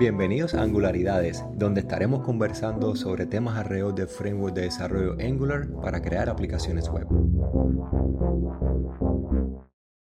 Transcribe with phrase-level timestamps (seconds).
[0.00, 6.00] Bienvenidos a Angularidades, donde estaremos conversando sobre temas alrededor del framework de desarrollo Angular para
[6.00, 7.06] crear aplicaciones web.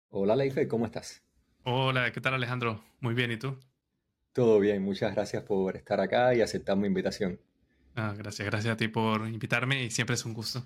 [0.09, 1.23] Hola Leife, ¿cómo estás?
[1.63, 2.83] Hola, ¿qué tal Alejandro?
[2.99, 3.57] Muy bien, ¿y tú?
[4.33, 7.39] Todo bien, muchas gracias por estar acá y aceptar mi invitación.
[7.95, 10.61] Ah, gracias, gracias a ti por invitarme y siempre es un gusto.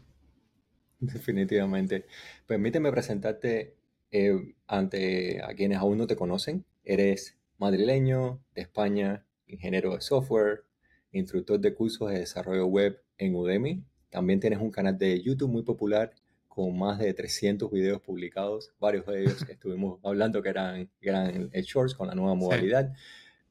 [0.99, 2.07] Definitivamente.
[2.47, 3.75] Permíteme presentarte
[4.09, 6.65] eh, ante a quienes aún no te conocen.
[6.83, 10.63] Eres madrileño, de España, ingeniero de software,
[11.11, 13.83] instructor de cursos de desarrollo web en Udemy.
[14.09, 16.13] También tienes un canal de YouTube muy popular
[16.47, 18.71] con más de 300 videos publicados.
[18.79, 22.93] Varios de ellos estuvimos hablando que eran, eran shorts con la nueva modalidad,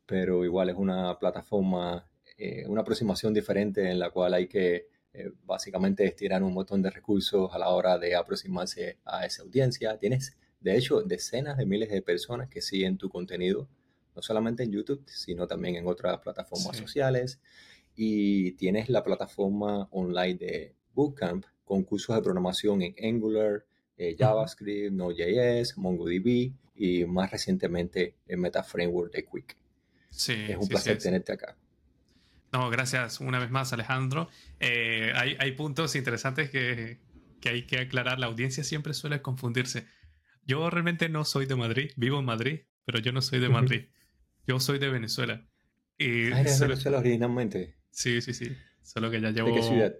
[0.06, 5.32] pero igual es una plataforma, eh, una aproximación diferente en la cual hay que eh,
[5.44, 9.98] básicamente estirar un montón de recursos a la hora de aproximarse a esa audiencia.
[9.98, 13.68] Tienes, de hecho, decenas de miles de personas que siguen tu contenido
[14.18, 17.38] no solamente en YouTube, sino también en otras plataformas sociales.
[17.94, 23.64] Y tienes la plataforma online de Bootcamp con cursos de programación en Angular,
[23.96, 29.56] eh, JavaScript, Node.js, MongoDB y más recientemente el Meta Framework de Quick.
[30.10, 31.56] Sí, es un placer tenerte acá.
[32.52, 34.28] No, gracias una vez más, Alejandro.
[34.58, 36.98] Eh, hay, hay, puntos interesantes que,
[37.40, 38.18] que, hay que aclarar.
[38.18, 39.86] La audiencia siempre suele confundirse.
[40.44, 43.84] Yo realmente no soy de Madrid, vivo en Madrid, pero yo no soy de Madrid.
[44.48, 45.46] Yo soy de Venezuela.
[45.98, 47.76] Y ah, ¿eres de Venezuela originalmente?
[47.90, 48.56] Sí, sí, sí.
[48.82, 49.48] Solo que ya llevo...
[49.48, 49.94] ¿De qué ciudad?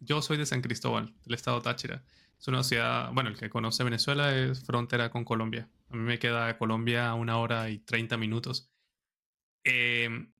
[0.00, 2.02] Yo soy de San Cristóbal, del estado Táchira.
[2.36, 5.68] Es una ciudad, bueno, el que conoce Venezuela es frontera con Colombia.
[5.88, 8.72] A mí me queda Colombia una hora y 30 minutos.
[9.62, 10.32] Em,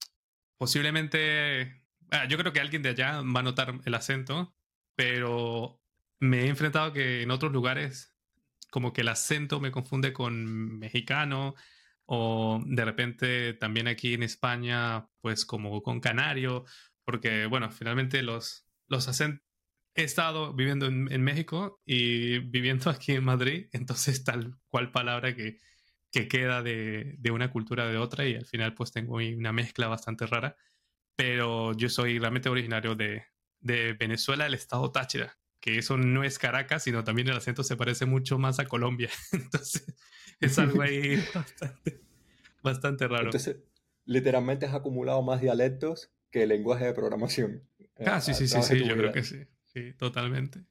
[0.58, 4.56] posiblemente, ah, yo creo que alguien de allá va a notar el acento,
[4.96, 5.80] pero
[6.18, 8.12] me he enfrentado que en otros lugares
[8.70, 11.54] como que el acento me confunde con mexicano,
[12.12, 16.64] o de repente también aquí en España, pues como con canario,
[17.04, 19.46] porque bueno, finalmente los, los acentos,
[19.94, 25.58] he estado viviendo en, México y viviendo aquí en Madrid, entonces tal cual palabra que,
[26.10, 29.86] que queda de, de, una cultura de otra y al final pues tengo una mezcla
[29.86, 30.56] bastante rara,
[31.14, 33.24] pero yo soy realmente originario de,
[33.60, 37.76] de Venezuela, el estado Táchira, que eso no es Caracas, sino también el acento se
[37.76, 39.10] parece mucho más a Colombia.
[39.32, 39.94] Entonces,
[40.40, 42.00] es algo ahí bastante,
[42.62, 43.24] bastante raro.
[43.26, 43.56] Entonces,
[44.04, 47.62] literalmente has acumulado más dialectos que lenguaje de programación.
[47.96, 49.46] Eh, ah, sí, sí, sí, sí, yo creo que sí.
[49.64, 50.64] Sí, totalmente.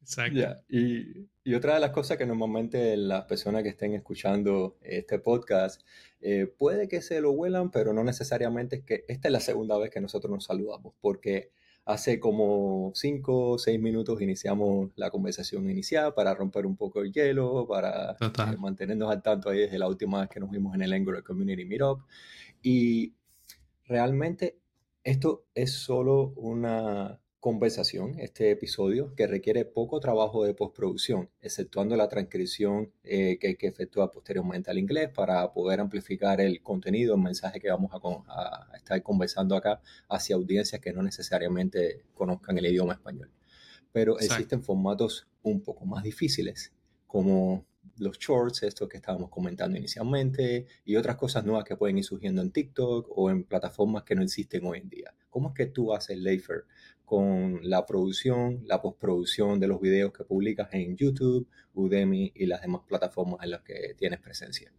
[0.00, 0.62] Exacto.
[0.68, 5.82] Y, y, otra de las cosas que normalmente las personas que estén escuchando este podcast
[6.22, 9.76] eh, puede que se lo huelan, pero no necesariamente es que esta es la segunda
[9.76, 11.50] vez que nosotros nos saludamos, porque
[11.88, 17.10] Hace como 5 o 6 minutos iniciamos la conversación inicial para romper un poco el
[17.10, 20.82] hielo, para eh, mantenernos al tanto ahí desde la última vez que nos vimos en
[20.82, 22.02] el Angular Community Meetup.
[22.60, 23.14] Y
[23.86, 24.58] realmente
[25.02, 32.06] esto es solo una conversación, este episodio, que requiere poco trabajo de postproducción, exceptuando la
[32.06, 37.22] transcripción eh, que hay que efectuar posteriormente al inglés para poder amplificar el contenido, el
[37.22, 42.92] mensaje que vamos a, estar conversando acá hacia audiencias que no necesariamente conozcan el idioma
[42.92, 43.30] español.
[43.92, 46.74] Pero existen formatos un poco más difíciles,
[47.06, 47.64] como
[47.98, 52.42] los shorts, esto que estábamos comentando inicialmente, y otras cosas nuevas que pueden ir surgiendo
[52.42, 55.14] en TikTok o en plataformas que no existen hoy en día.
[55.30, 56.64] ¿Cómo es que tú haces, Leifer,
[57.04, 62.60] con la producción, la postproducción de los videos que publicas en YouTube, Udemy y las
[62.60, 64.72] demás plataformas en las que tienes presencia?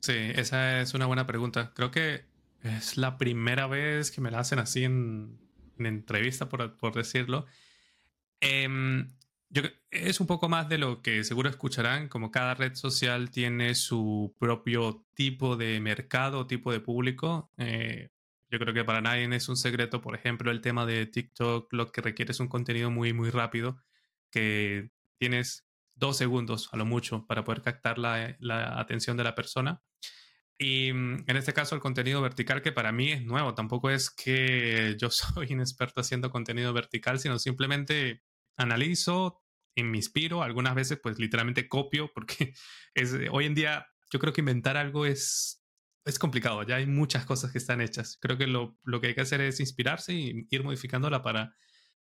[0.00, 1.72] Sí, esa es una buena pregunta.
[1.74, 2.24] Creo que
[2.62, 5.38] es la primera vez que me la hacen así en,
[5.78, 7.46] entrevista, por, por decirlo.
[8.40, 8.68] Eh,
[9.90, 14.34] es un poco más de lo que seguro escucharán, como cada red social tiene su
[14.38, 17.50] propio tipo de mercado, tipo de público.
[17.58, 18.10] Eh,
[18.50, 21.90] yo creo que para nadie es un secreto, por ejemplo, el tema de TikTok, lo
[21.90, 23.82] que requiere es un contenido muy, muy rápido,
[24.30, 29.34] que tienes dos segundos a lo mucho para poder captar la, la atención de la
[29.34, 29.82] persona.
[30.58, 34.10] Y mm, en este caso el contenido vertical, que para mí es nuevo, tampoco es
[34.10, 38.22] que yo soy un experto haciendo contenido vertical, sino simplemente
[38.60, 39.40] analizo,
[39.82, 42.54] me inspiro, algunas veces pues literalmente copio, porque
[42.94, 45.64] es, hoy en día yo creo que inventar algo es,
[46.04, 48.18] es complicado, ya hay muchas cosas que están hechas.
[48.20, 51.54] Creo que lo, lo que hay que hacer es inspirarse y ir modificándola para,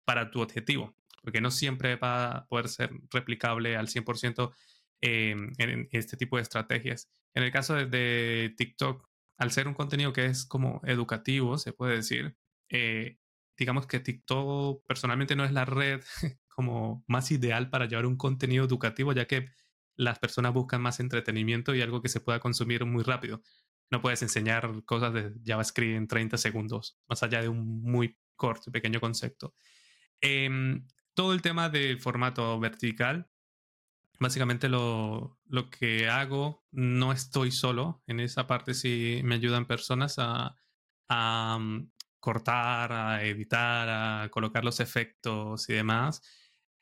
[0.05, 4.55] para tu objetivo, porque no siempre va a poder ser replicable al 100%
[5.01, 7.11] em, en este tipo de estrategias.
[7.35, 9.07] En el caso de, TikTok,
[9.39, 12.37] al ser un contenido que es como educativo, se puede decir,
[12.71, 13.19] eh,
[13.59, 16.03] digamos que TikTok personalmente no es la red
[16.57, 19.51] como más ideal para llevar un contenido educativo, ya que
[19.95, 23.43] las personas buscan más entretenimiento y algo que se pueda consumir muy rápido.
[23.91, 28.73] no puedes enseñar cosas de JavaScript en 30 segundos, más allá de un muy corto,
[28.73, 29.55] pequeño concepto.
[30.21, 33.29] Em, todo el tema del formato vertical,
[34.19, 40.17] básicamente lo, lo, que hago, no estoy solo, en esa parte sí me ayudan personas
[40.19, 40.57] a,
[41.09, 43.89] a mm, cortar, a editar,
[44.25, 46.23] a colocar los efectos y demás,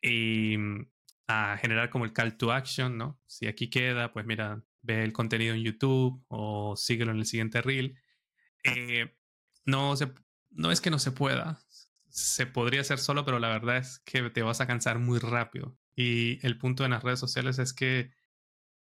[0.05, 0.87] y mm,
[1.29, 3.19] a generar como el call to action, ¿no?
[3.27, 7.63] Si aquí queda, pues mira, ve el contenido en YouTube o síguelo en el siguiente
[7.63, 7.99] reel.
[8.65, 9.15] Eh,
[9.65, 10.13] no, se,
[10.51, 11.59] no es que no se pueda,
[12.11, 15.79] se podría hacer solo, pero la verdad es que te vas a cansar muy rápido.
[15.97, 18.13] Y el punto en las redes sociales es que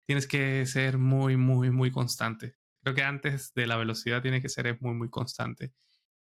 [0.05, 2.55] tienes que ser muy, muy, muy constante.
[2.81, 5.73] Creo que antes de la velocidad tiene que ser muy, muy constante.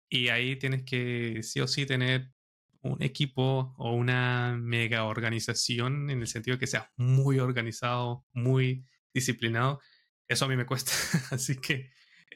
[0.10, 2.32] Y ahí tienes que sí o sí tener
[2.82, 9.80] un equipo o una mega organización en el sentido que sea muy organizado, muy disciplinado.
[10.28, 10.92] Eso a mí me cuesta.
[11.32, 11.92] Así que,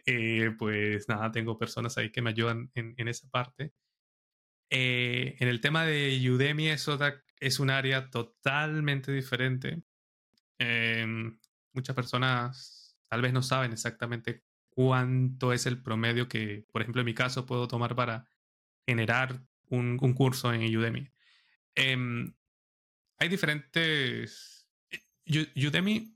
[0.06, 3.74] eh, pues nada, tengo personas ahí que me ayudan en, esa parte.
[4.69, 7.00] Eh, en el tema de Udemy, eso
[7.39, 9.81] es un área totalmente diferente.
[10.59, 11.39] Em,
[11.74, 17.06] muchas personas tal vez no saben exactamente cuánto es el promedio que, por ejemplo, en
[17.06, 18.27] mi caso puedo tomar para
[18.88, 21.10] generar un, curso en Udemy.
[21.76, 22.34] Em,
[23.18, 24.68] hay diferentes...
[25.28, 26.16] Udemy,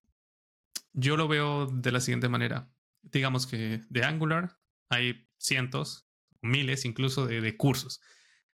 [0.93, 2.71] yo lo veo de la siguiente manera.
[3.01, 4.59] Digamos que de Angular
[4.89, 6.07] hay cientos,
[6.41, 8.01] miles incluso de, cursos.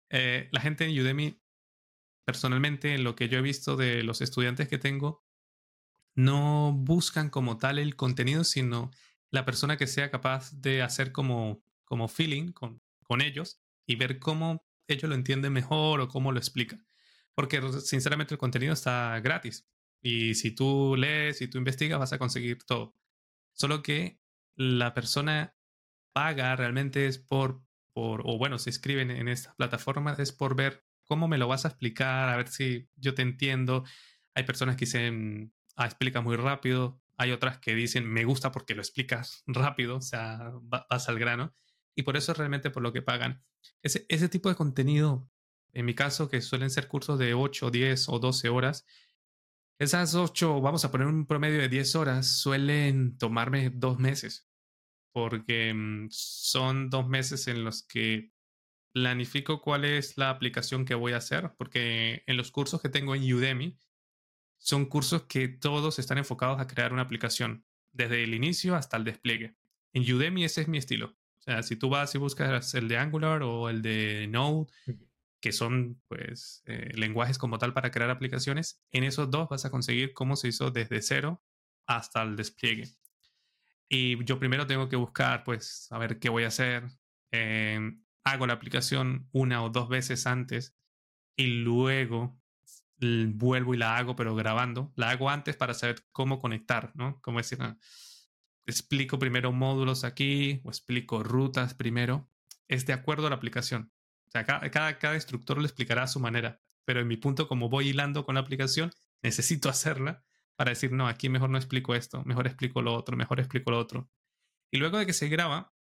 [0.10, 1.42] Eh, la gente en Udemy,
[2.26, 5.26] personalmente, en lo que yo he visto de los estudiantes que tengo,
[6.16, 8.92] no buscan como tal el contenido, sino
[9.32, 14.20] la persona que sea capaz de hacer como, como feeling con, con ellos y ver
[14.20, 16.86] cómo ellos lo entienden mejor o cómo lo explican.
[17.34, 19.68] Porque sinceramente el contenido está gratis.
[20.02, 22.96] Y si tú lees y tú investigas, vas a conseguir todo.
[23.54, 24.20] Solo que
[24.56, 25.56] la persona
[26.14, 27.62] paga realmente es por,
[27.94, 31.66] por o bueno, se inscriben en estas plataformas, es por ver cómo me lo vas
[31.66, 33.84] a explicar, a ver si yo te entiendo.
[34.34, 37.02] Hay personas que dicen, ah, explica muy rápido.
[37.18, 41.54] Hay otras que dicen, me gusta porque lo explicas rápido, o sea, vas al grano.
[41.96, 43.44] Y por eso es realmente por lo que pagan.
[43.82, 45.30] Ese, ese tipo de contenido,
[45.74, 48.86] en mi caso, que suelen ser cursos de 8, 10 o 12 horas,
[49.78, 54.48] esas 8, vamos a poner un promedio de 10 horas, suelen tomarme dos meses,
[55.12, 58.32] porque mm, son dos meses en los que
[58.94, 63.16] planifico cuál es la aplicación que voy a hacer, porque en los cursos que tengo
[63.16, 63.78] en Udemy,
[64.58, 69.04] son cursos que todos están enfocados a crear una aplicación, desde el inicio hasta el
[69.04, 69.58] despliegue.
[69.92, 71.18] En Udemy ese es mi estilo.
[71.46, 74.68] Sea, si tú vas y buscas el de Angular o el de Node,
[75.42, 79.70] que son pues eh, lenguajes como tal para crear aplicaciones, en esos dos vas a
[79.70, 81.44] conseguir cómo se hizo desde cero
[81.86, 82.90] hasta el despliegue.
[83.88, 86.86] Y yo primero tengo que buscar, pues, a ver qué voy a hacer.
[87.32, 90.76] Em, hago la aplicación una o dos veces antes
[91.36, 92.42] y luego
[93.00, 94.92] vuelvo y la hago, pero grabando.
[94.96, 97.22] La hago antes para saber cómo conectar, ¿no?
[97.22, 97.78] Cómo decir, ah,
[98.66, 102.30] explico primero módulos aquí o explico rutas primero,
[102.68, 103.92] es de acuerdo a la aplicación.
[104.28, 107.90] O sea, cada, instructor lo explicará a su manera, pero en mi punto, como voy
[107.90, 108.92] hilando con la aplicación,
[109.22, 110.24] necesito hacerla
[110.56, 113.80] para decir, no, aquí mejor no explico esto, mejor explico lo otro, mejor explico lo
[113.80, 114.10] otro.
[114.72, 115.74] Y luego de que se graba,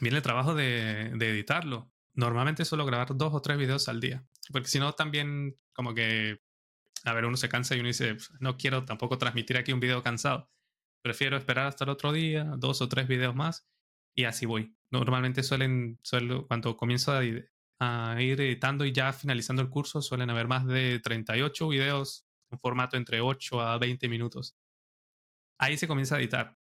[0.00, 1.90] viene el trabajo de, de editarlo.
[2.14, 6.40] Normalmente suelo grabar dos o tres videos al día, porque si no, también como que,
[7.04, 10.02] a ver, uno se cansa y uno dice, no quiero tampoco transmitir aquí un video
[10.02, 10.50] cansado
[11.06, 13.64] prefiero esperar hasta el otro día, dos o tres videos más,
[14.12, 14.76] y así voy.
[14.90, 20.48] Normalmente suelen, suelo, cuando comienzo a, ir editando y ya finalizando el curso, suelen haber
[20.48, 24.56] más de 38 videos en formato entre 8 a 20 minutos.
[25.58, 26.58] Ahí se comienza a editar.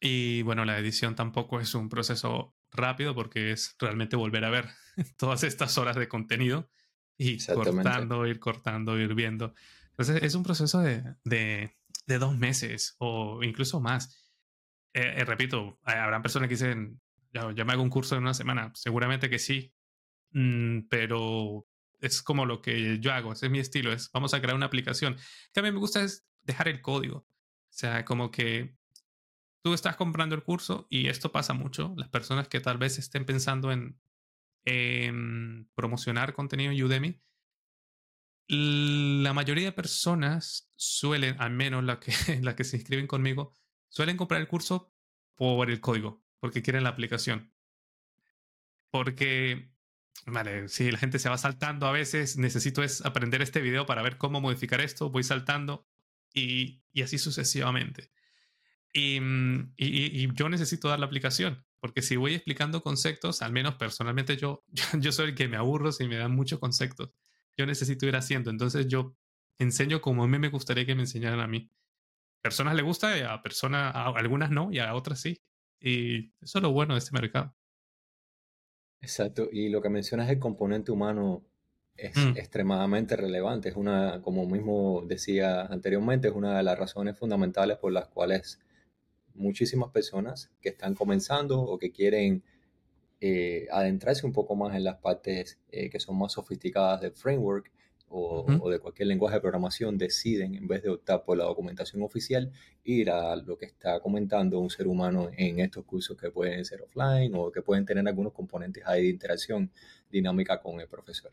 [0.00, 4.68] Y bueno, la edición tampoco es un proceso rápido porque es realmente volver a ver
[5.16, 6.68] todas estas horas de contenido
[7.16, 9.54] y cortando, ir cortando, ir viendo.
[9.92, 11.74] Entonces es un proceso de, de
[12.06, 14.32] dos meses o incluso más.
[14.94, 17.00] Eh, eh, repito, habrán personas que dicen,
[17.32, 18.72] ya, me hago un curso en una semana.
[18.74, 19.74] Seguramente que sí,
[20.30, 21.66] mm, pero
[22.00, 24.66] es como lo que yo hago, ese es mi estilo, es vamos a crear una
[24.66, 25.16] aplicación.
[25.54, 27.18] Mí me gusta es dejar el código.
[27.18, 27.26] O
[27.78, 28.76] sea, como que
[29.62, 31.94] tú estás comprando el curso y esto pasa mucho.
[31.96, 33.98] Las personas que tal vez estén pensando en,
[34.64, 37.20] en promocionar contenido en Udemy,
[38.48, 42.12] la mayoría de personas suelen, al menos las que,
[42.42, 43.54] la que se inscriben conmigo,
[43.88, 44.92] suelen comprar el curso
[45.34, 47.52] por el código, porque quieren la aplicación.
[48.90, 49.70] Porque,
[50.26, 54.02] vale, si la gente se va saltando a veces, necesito es aprender este video para
[54.02, 55.86] ver cómo modificar esto, voy saltando
[56.32, 58.10] y, y así sucesivamente.
[58.94, 63.74] Mm, y, y, yo necesito dar la aplicación, porque si voy explicando conceptos, al menos
[63.74, 64.64] personalmente yo,
[65.00, 67.10] yo, soy el que me aburro si me dan muchos conceptos.
[67.58, 69.16] Yo necesito ir haciendo, entonces yo
[69.58, 71.70] enseño como a mí me gustaría que me enseñaran a mí.
[72.42, 75.40] Personas le gusta, y a personas, a algunas no, y a otras sí.
[75.80, 77.54] Y eso es lo bueno de este mercado.
[79.00, 81.44] Exacto, y lo que mencionas el componente humano
[81.96, 82.36] es mm.
[82.36, 83.68] extremadamente relevante.
[83.68, 88.60] Es una, como mismo decía anteriormente, es una de las razones fundamentales por las cuales
[89.34, 92.42] muchísimas personas que están comenzando o que quieren
[93.20, 97.72] eh, adentrarse un poco más en las partes eh, que son más sofisticadas del framework
[98.08, 102.52] o, de cualquier lenguaje de programación deciden, en vez de optar por la documentación oficial,
[102.84, 106.82] ir a lo que está comentando un ser humano en estos cursos que pueden ser
[106.82, 109.70] offline o que pueden tener algunos componentes ahí de interacción
[110.10, 111.32] dinámica con el profesor.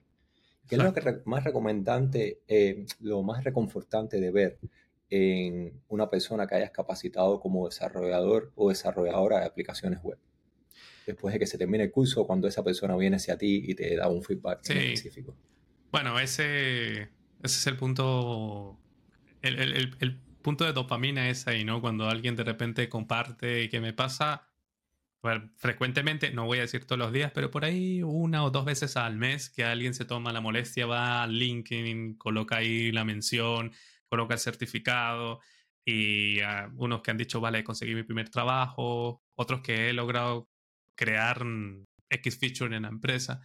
[0.67, 4.59] ¿Qué es lo que más recomendante, eh, lo más reconfortante de ver
[5.09, 10.17] en una persona que hayas capacitado como desarrollador o desarrolladora de aplicaciones web?
[11.05, 13.95] Después de que se termine el curso, cuando esa persona viene hacia ti y te
[13.95, 15.35] da un feedback específico.
[15.91, 17.09] Bueno, ese, ese
[17.43, 18.79] es el punto.
[19.41, 21.79] El, el, el, punto de dopamina es ahí, ¿no?
[21.79, 24.49] Cuando alguien de repente comparte que me pasa.
[25.21, 28.65] Bueno, frecuentemente, no voy a decir todos los días, pero por ahí una o dos
[28.65, 33.05] veces al mes que alguien se toma la molestia, va al LinkedIn, coloca ahí la
[33.05, 33.71] mención,
[34.09, 35.39] coloca el certificado
[35.85, 36.39] y
[36.75, 40.49] unos que han dicho, vale, conseguí mi primer trabajo, otros que he logrado
[40.95, 41.45] crear
[42.09, 43.41] X feature en la empresa.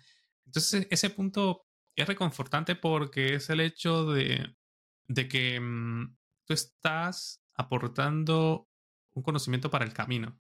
[0.47, 4.55] Entonces, ese punto es reconfortante porque es el hecho de,
[5.29, 8.69] que mm, tú estás aportando
[9.15, 10.41] un conocimiento para el camino.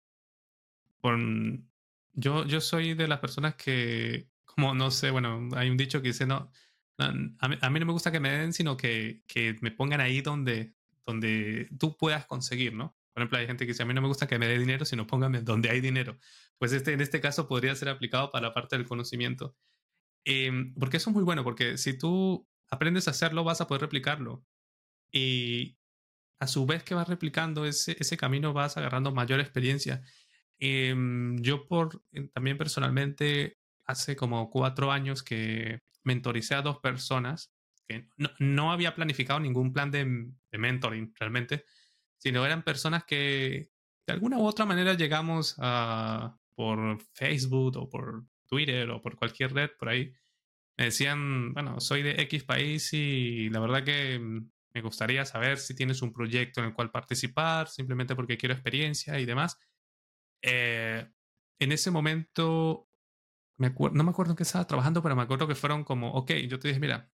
[2.13, 6.09] yo, yo soy de las personas que, como no sé, bueno, hay un dicho que
[6.09, 6.51] dice, no,
[6.97, 10.75] a, mí, no me gusta que me den, sino que, que, me pongan ahí donde,
[11.05, 12.98] donde tú puedas conseguir, ¿no?
[13.13, 14.85] Por ejemplo, hay gente que dice, a mí no me gusta que me dé dinero,
[14.85, 16.17] sino póngame donde hay dinero.
[16.57, 19.55] Pues este, en este caso podría ser aplicado para la parte del conocimiento.
[20.25, 23.81] Em, porque eso es muy bueno, porque si tú aprendes a hacerlo, vas a poder
[23.81, 24.45] replicarlo.
[25.11, 25.77] Y
[26.39, 30.03] a su vez que vas replicando ese, ese camino, vas agarrando mayor experiencia.
[30.59, 37.51] Em, yo por, también personalmente, hace como cuatro años que mentoricé a dos personas
[37.87, 40.05] que no, no había planificado ningún plan de,
[40.51, 41.65] de, mentoring realmente,
[42.19, 43.71] sino eran personas que
[44.05, 49.53] de alguna u otra manera llegamos a, por Facebook o por Twitter o por cualquier
[49.53, 50.13] red por ahí,
[50.77, 55.57] me decían, bueno, soy de X país y la verdad que mm, me gustaría saber
[55.57, 59.57] si tienes un proyecto en el cual participar, simplemente porque quiero experiencia y demás.
[60.41, 61.07] Eh,
[61.59, 62.89] en ese momento,
[63.57, 66.31] me no me acuerdo en qué estaba trabajando, pero me acuerdo que fueron como, ok,
[66.49, 67.09] yo te dije, mira,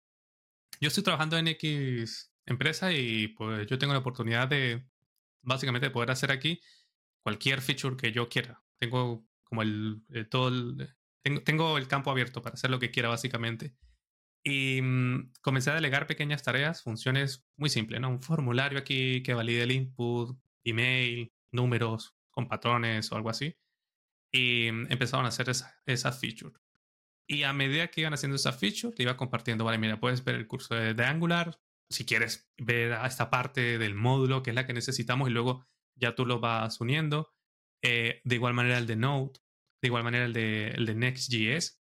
[0.80, 4.86] yo estoy trabajando en X empresa y pues yo tengo la oportunidad de,
[5.44, 6.60] básicamente, poder hacer aquí
[7.24, 8.64] cualquier feature que yo quiera.
[8.80, 10.96] Tengo como el, eh, todo el,
[11.44, 13.76] tengo, el campo abierto para hacer lo que quiera básicamente.
[14.44, 18.10] Y mm, comencé a delegar pequeñas tareas, funciones muy simples, ¿no?
[18.10, 23.56] Un formulario aquí que valide el input, email, números con patrones o algo así.
[24.32, 26.56] Y mm, empezaron a hacer esa, esa feature.
[27.28, 30.36] Y a medida que iban haciendo esa feature, te iba compartiendo, vale, mira, puedes ver
[30.36, 31.58] el curso de, Angular,
[31.90, 35.66] si quieres ver a esta parte del módulo, que es la que necesitamos, y luego
[35.96, 37.34] ya tú lo vas uniendo.
[37.82, 39.34] Eh, de igual manera el de Node,
[39.82, 41.82] de igual manera el de, el de Next.js,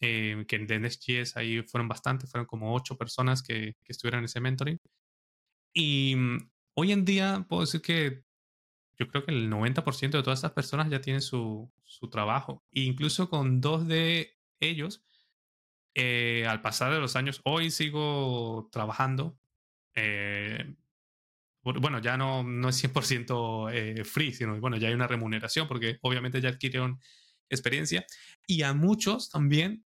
[0.00, 4.24] eh, que de Next.js ahí fueron bastantes, fueron como ocho personas que, que estuvieron en
[4.26, 4.78] ese mentoring.
[5.72, 8.24] Y mm, hoy en día puedo decir que
[8.98, 12.64] yo creo que el 90% de todas esas personas ya tienen su, su trabajo.
[12.72, 15.04] E incluso con dos de ellos,
[16.00, 19.36] eh, al pasar de los años, hoy sigo trabajando.
[19.96, 20.76] Eh,
[21.64, 26.40] bueno, ya no, no es 100% free, sino bueno, ya hay una remuneración porque obviamente
[26.40, 27.00] ya adquirieron
[27.50, 28.06] experiencia.
[28.46, 29.84] Y a muchos también,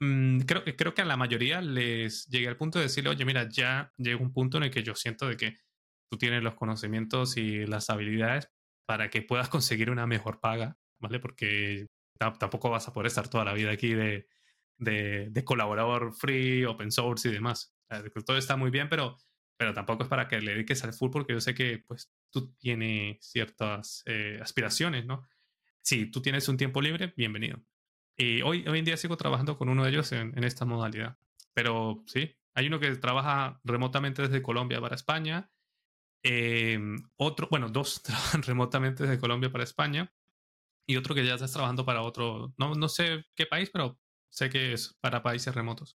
[0.00, 3.48] mm, creo, creo que a la mayoría les llegué al punto de decirle, oye, mira,
[3.48, 5.56] ya llega un punto en el que yo siento de que
[6.10, 8.50] tú tienes los conocimientos y las habilidades
[8.86, 11.20] para que puedas conseguir una mejor paga, ¿vale?
[11.20, 11.86] Porque
[12.18, 14.28] tampoco vas a poder estar toda la vida aquí de,
[14.78, 17.76] de, colaborador free, open source y demás.
[18.26, 19.16] Todo está muy bien, pero,
[19.56, 22.54] pero tampoco es para que le dediques al full porque yo sé que pues tú
[22.56, 25.24] tienes ciertas eh, aspiraciones, ¿no?
[25.84, 27.62] si tú tienes un tiempo libre, bienvenido.
[28.16, 31.18] Y hoy, hoy en día sigo trabajando con uno de ellos en, esta modalidad.
[31.52, 35.50] Pero sí, hay uno que trabaja remotamente desde Colombia para España.
[36.22, 40.12] Em, otro, bueno, dos trabajan remotamente desde Colombia para España.
[40.86, 43.98] Y otro que ya está trabajando para otro, no, no sé qué país, pero
[44.34, 45.96] sé que es para países remotos.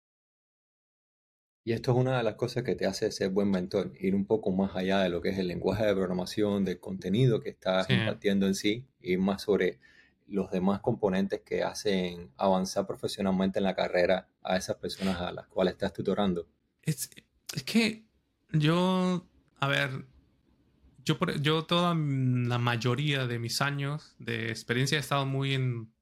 [1.64, 4.26] Y esto es una de las cosas que te hace ser buen mentor, ir un
[4.26, 7.88] poco más allá de lo que es el lenguaje de programación, del contenido que estás
[7.88, 9.78] impartiendo en sí, y más sobre
[10.26, 15.46] los demás componentes que hacen avanzar profesionalmente en la carrera a esas personas a las
[15.46, 16.46] cuales estás tutorando.
[16.82, 17.08] Es,
[17.54, 18.04] es que
[18.52, 19.26] yo,
[19.58, 20.06] a ver,
[21.04, 25.93] yo, yo toda la mayoría de mis años de experiencia he estado muy en,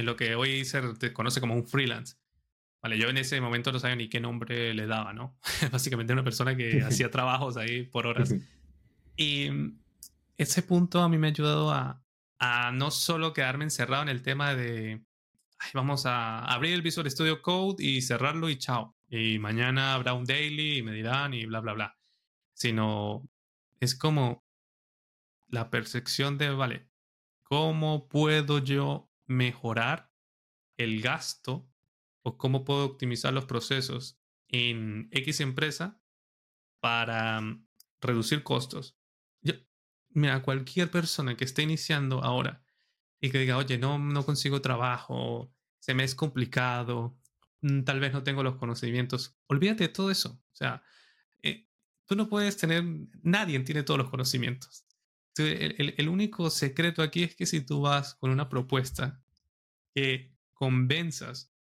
[0.00, 2.16] en lo que hoy se conoce como un freelance.
[2.82, 5.38] Vale, yo en ese momento no sabía ni qué nombre le daba, ¿no?
[5.72, 8.34] Básicamente una persona que hacía trabajos ahí por horas.
[9.16, 9.50] Y
[10.36, 12.02] ese punto a mí me ha ayudado a,
[12.38, 15.04] a no solo quedarme encerrado en el tema de,
[15.74, 18.96] vamos a abrir el Visual Studio Code y cerrarlo y chao.
[19.10, 21.98] Y mañana habrá un daily y me dirán y bla, bla, bla.
[22.54, 23.28] Sino
[23.78, 24.42] es como
[25.48, 26.88] la percepción de, vale,
[27.42, 30.12] ¿cómo puedo yo mejorar
[30.76, 31.70] el gasto
[32.22, 36.02] o cómo puedo optimizar los procesos en X empresa
[36.80, 37.64] para mm,
[38.00, 38.98] reducir costos.
[39.40, 39.54] Yo,
[40.08, 42.64] mira, cualquier persona que esté iniciando ahora
[43.20, 47.16] y que diga, oye, no, no consigo trabajo, se me es complicado,
[47.60, 50.30] mm, tal vez no tengo los conocimientos, olvídate de todo eso.
[50.30, 50.82] O sea,
[51.44, 51.68] eh,
[52.04, 52.82] tú no puedes tener,
[53.22, 54.86] nadie tiene todos los conocimientos.
[55.36, 59.22] El, único secreto aquí es que si tú vas con una propuesta
[59.94, 61.54] que convenzas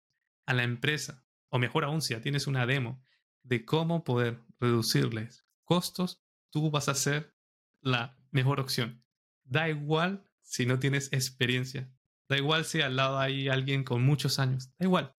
[0.46, 3.04] a la empresa, o mejor aún, si ya tienes una demo
[3.44, 7.36] de cómo poder reducirles costos, tú vas a ser
[7.82, 9.04] la mejor opción.
[9.44, 11.92] Da igual si no tienes experiencia.
[12.28, 14.72] Da igual si al lado hay alguien con muchos años.
[14.78, 15.16] Da igual.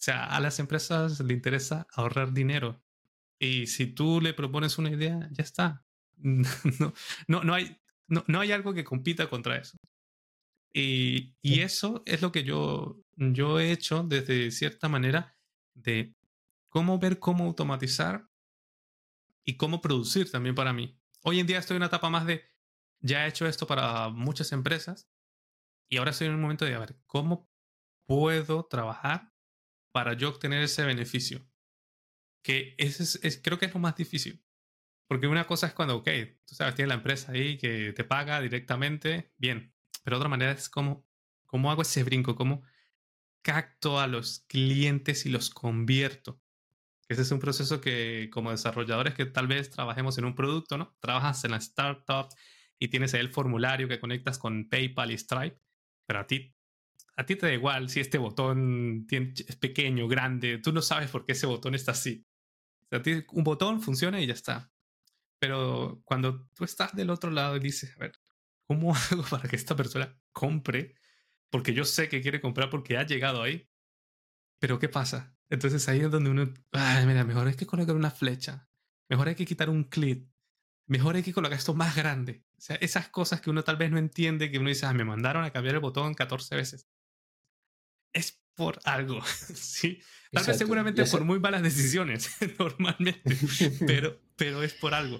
[0.00, 2.82] O sea, a las empresas le interesa ahorrar dinero.
[3.38, 5.84] Y si tú le propones una idea, ya está.
[6.78, 6.92] No,
[7.28, 7.76] no, no, hay,
[8.08, 9.76] no, no hay algo que compita contra eso.
[10.72, 15.36] Y, y, eso es lo que yo, yo he hecho desde cierta manera
[15.74, 16.14] de
[16.68, 18.28] cómo ver cómo automatizar
[19.44, 20.96] y cómo producir también para mí.
[21.22, 22.44] Hoy en día estoy en una etapa más de,
[23.00, 25.08] ya he hecho esto para muchas empresas
[25.88, 27.50] y ahora estoy en un momento de, a ver, ¿cómo
[28.06, 29.32] puedo trabajar
[29.92, 31.46] para yo obtener ese beneficio?
[32.42, 34.44] Que ese es, creo que es lo más difícil.
[35.10, 36.08] Porque una cosa es cuando, ok,
[36.46, 40.68] tú sabes, tienes la empresa ahí que te paga directamente, bien, pero otra manera es
[40.68, 41.04] cómo,
[41.46, 42.62] cómo hago ese brinco, cómo
[43.42, 46.40] capto a los clientes y los convierto.
[47.08, 50.96] Ese es un proceso que como desarrolladores que tal vez trabajemos en un producto, ¿no?
[51.00, 52.28] Trabajas en la startup
[52.78, 55.60] y tienes el formulario que conectas con PayPal y Stripe,
[56.06, 56.54] pero a ti,
[57.16, 61.26] a ti te da igual si este botón es pequeño, grande, tú no sabes por
[61.26, 62.24] qué ese botón está así.
[62.92, 64.69] a ti un botón funciona y ya está.
[65.40, 68.12] Pero cuando tú estás del otro lado y dices, a ver,
[68.66, 70.94] ¿cómo hago para que esta persona compre?
[71.50, 73.68] Porque yo sé que quiere comprar porque ha llegado ahí.
[74.60, 75.34] Pero ¿qué pasa?
[75.48, 78.68] Entonces ahí es donde uno, ay, mira, mejor hay que colocar una flecha,
[79.08, 80.30] mejor hay que quitar un clip,
[80.86, 82.44] mejor hay que colocar esto más grande.
[82.58, 85.04] O sea, esas cosas que uno tal vez no entiende, que uno dice, ah, me
[85.04, 86.86] mandaron a cambiar el botón 14 veces.
[88.12, 89.22] Es por algo,
[89.54, 90.00] ¿sí?
[90.30, 93.22] Tal vez seguramente por muy malas decisiones, normalmente,
[93.86, 95.18] pero, pero es por algo.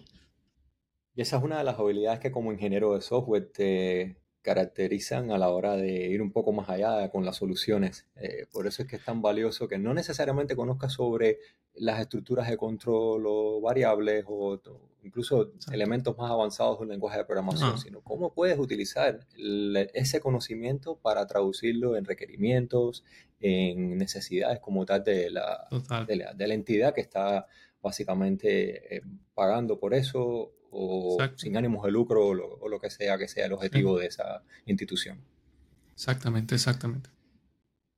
[1.15, 5.39] Y esa es una de las habilidades que como ingeniero de software te caracterizan a
[5.39, 8.07] la hora de ir un poco más allá con las soluciones.
[8.17, 11.39] Eh, por eso es que es tan valioso que no necesariamente conozcas sobre
[11.75, 14.61] las estructuras de control o variables o
[15.03, 19.27] incluso elementos más avanzados del lenguaje de programación, sino cómo puedes utilizar
[19.95, 23.05] ese conocimiento para traducirlo en requerimientos,
[23.41, 25.69] en necesidades como tal de la,
[26.07, 27.47] de la, entidad que está
[27.81, 29.03] básicamente eh,
[29.35, 33.53] pagando por eso o sin ánimos de lucro o lo, que sea que sea el
[33.53, 35.21] objetivo de esa institución.
[35.95, 37.11] Exactamente, exactamente.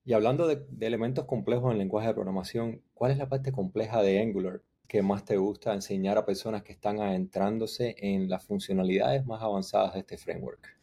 [0.05, 4.03] Y hablando de, elementos complejos en el lenguaje de programación, ¿cuál es la parte compleja
[4.03, 9.25] de Angular que más te gusta enseñar a personas que están adentrándose en las funcionalidades
[9.25, 10.77] más avanzadas de este framework?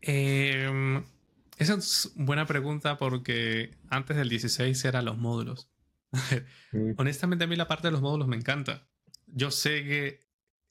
[0.00, 1.04] Em,
[1.58, 5.68] esa es buena pregunta porque antes del 16 eran los módulos.
[6.72, 6.92] Mm.
[6.98, 8.86] Honestamente a mí la parte de los módulos me encanta.
[9.26, 10.20] Yo sé que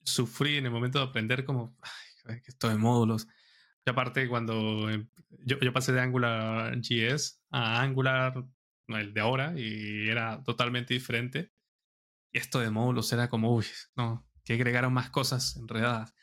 [0.10, 1.78] sufrí en el momento de aprender como,
[2.46, 3.28] esto de módulos.
[3.86, 5.10] Y aparte, cuando em,
[5.46, 8.44] yo, pasé de Angular JS a Angular,
[8.88, 11.52] el de ahora, y era totalmente diferente.
[12.32, 16.14] Y esto de módulos era como, uy, no, que agregaron más cosas enredadas.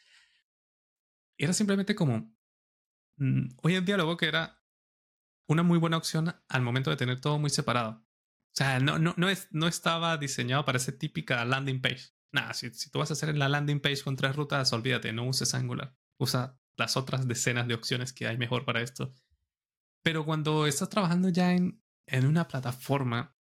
[1.39, 2.33] era simplemente como,
[3.17, 4.63] mm, hoy en día lo que era
[5.49, 7.91] una muy buena opción al momento de tener todo muy separado.
[8.01, 12.16] O sea, no, no, no, es, no estaba diseñado para ser típica landing page.
[12.37, 15.55] Nada, si, tú vas a hacer la landing page con tres rutas, olvídate, no uses
[15.55, 15.97] Angular.
[16.19, 19.11] Usa las otras decenas de opciones que hay mejor para esto.
[20.03, 23.35] Pero cuando estás trabajando ya en, en una plataforma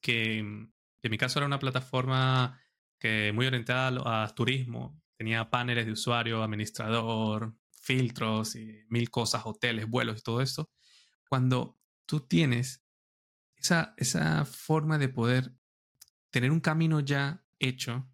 [0.00, 0.74] que, En
[1.08, 2.60] mi caso era una plataforma
[2.98, 5.00] que muy orientada a turismo.
[5.16, 10.68] Tenía paneles de usuario, administrador, filtros y mil cosas, hoteles, vuelos y todo esto.
[11.28, 12.82] Cuando tú tienes
[13.54, 15.54] esa, esa forma de poder
[16.30, 18.10] tener un camino ya hecho,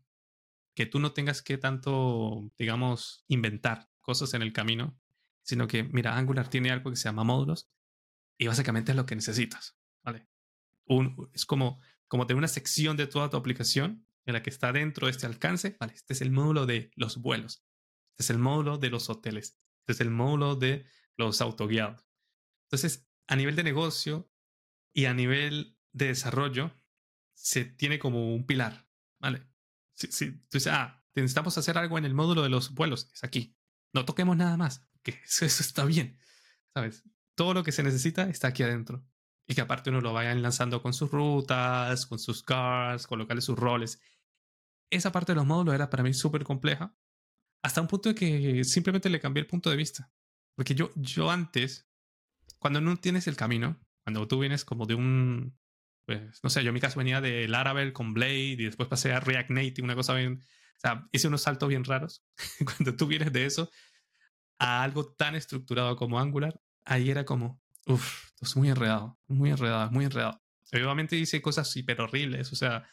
[0.75, 5.01] que tú no tengas que tanto, digamos, inventar cosas en el camino,
[5.43, 7.71] sino que, mira, Angular tiene algo que se llama módulos
[8.39, 10.29] y básicamente es lo que necesitas, ¿vale?
[10.85, 14.73] Un, es como, como tener una sección de toda tu aplicación en la que está
[14.73, 17.65] dentro de este alcance, vale, este es el módulo de los vuelos,
[18.11, 22.07] este es el módulo de los hoteles, este es el módulo de los autoguiados.
[22.67, 24.31] Entonces, a nivel de negocio
[24.93, 26.75] y a nivel de desarrollo,
[27.35, 28.86] se tiene como un pilar,
[29.95, 33.57] Si, si tú ah, necesitamos hacer algo en el módulo de los vuelos, es aquí.
[33.93, 36.19] No toquemos nada más, que eso, está bien,
[36.75, 37.05] ¿sabes?
[37.35, 39.05] Todo lo que se necesita está aquí adentro.
[39.49, 43.57] Y que aparte uno lo vaya enlazando con sus rutas, con sus cars, colocarle sus
[43.57, 44.01] roles.
[44.91, 46.97] Esa parte de los módulos era para mí súper compleja,
[47.63, 50.13] hasta un punto de que simplemente le cambié el punto de vista.
[50.57, 51.89] Porque yo, yo antes,
[52.59, 55.57] cuando no tienes el camino, cuando tú vienes como de un,
[56.07, 59.13] pues, no sé, yo en mi caso venía de Laravel con Blade y después pasé
[59.13, 60.41] a React Native, una cosa bien,
[60.77, 62.25] o sea, hice unos saltos bien raros.
[62.65, 63.71] cuando tú vienes de eso
[64.59, 69.91] a algo tan estructurado como Angular, ahí era como, uff, es muy enredado, muy enredado,
[69.91, 70.41] muy enredado.
[70.73, 72.89] Obviamente hice cosas hiper horribles, o sea,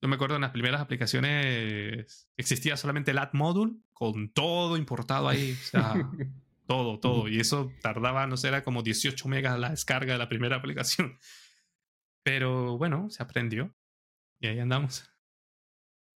[0.00, 5.28] yo me acuerdo en las primeras aplicaciones existía solamente el add module con todo importado
[5.28, 5.94] ahí, o sea,
[6.66, 7.28] todo, todo.
[7.28, 11.18] Y eso tardaba, no sé, era como 18 megas la descarga de la primera aplicación.
[12.26, 13.72] Pero bueno, se aprendió
[14.40, 15.08] y ahí andamos.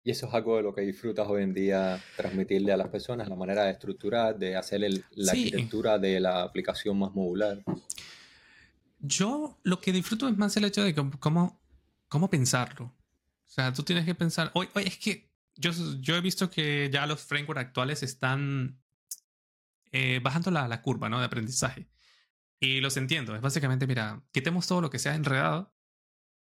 [0.05, 3.29] Y eso es algo de lo que disfrutas hoy en día transmitirle a las personas,
[3.29, 7.61] la manera de estructurar, de hacer la arquitectura de la aplicación más modular.
[9.01, 11.61] Yo lo que disfruto es más el hecho de cómo,
[12.07, 12.85] cómo pensarlo.
[12.85, 17.05] O sea, tú tienes que pensar, oye, es que yo, yo he visto que ya
[17.09, 18.81] los frameworks actuales están
[19.91, 21.19] eh, bajando la, la curva ¿no?
[21.19, 21.89] de aprendizaje.
[22.61, 23.35] Y los entiendo.
[23.35, 25.76] Es básicamente, mira, quitemos todo lo que sea enredado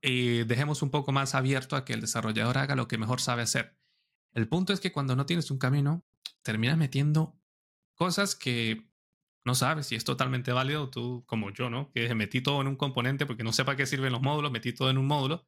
[0.06, 3.40] y dejemos un poco más abierto a que el desarrollador haga lo que mejor sabe
[3.40, 3.74] hacer.
[4.32, 6.04] El punto es que cuando no tienes un camino,
[6.42, 7.40] terminas metiendo
[7.94, 8.86] cosas que
[9.46, 11.90] no sabes si es totalmente válido, tú como yo, ¿no?
[11.90, 14.74] Que metí todo en un componente porque no sé para qué sirven los módulos, metí
[14.74, 15.46] todo en un módulo,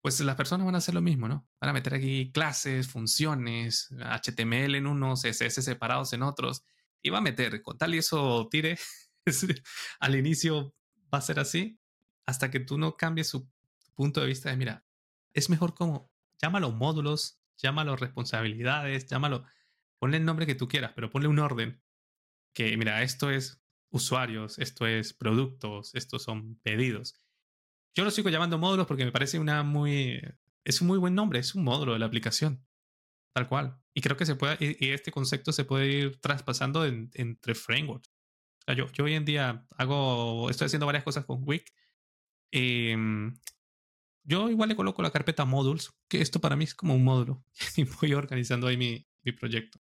[0.00, 1.48] pues las personas van a hacer lo mismo, ¿no?
[1.60, 6.64] Van a meter aquí clases, funciones, HTML en unos, CSS separados en otros,
[7.02, 8.78] y va a meter, con tal y eso tire,
[10.00, 10.72] al inicio
[11.12, 11.80] va a ser así,
[12.26, 13.48] hasta que tú no cambies su
[13.98, 14.86] punto de vista de, mira,
[15.32, 19.44] es mejor como, llámalo módulos, llámalo responsabilidades, llámalo,
[19.98, 21.82] ponle el nombre que tú quieras, pero ponle un orden.
[22.54, 27.16] Que, mira, esto es usuarios, esto es productos, estos son pedidos.
[27.96, 30.22] Yo lo sigo llamando módulos porque me parece una muy,
[30.62, 32.64] es un muy buen nombre, es un módulo de la aplicación,
[33.34, 33.80] tal cual.
[33.94, 38.08] Y creo que se puede, y, este concepto se puede ir traspasando entre frameworks.
[38.08, 41.72] O sea, yo, yo hoy en día hago, estoy haciendo varias cosas con Wix.
[42.52, 43.34] Em,
[44.28, 47.42] yo igual le coloco la carpeta modules, que esto para mí es como un módulo.
[47.76, 49.80] y voy organizando ahí mi, mi proyecto.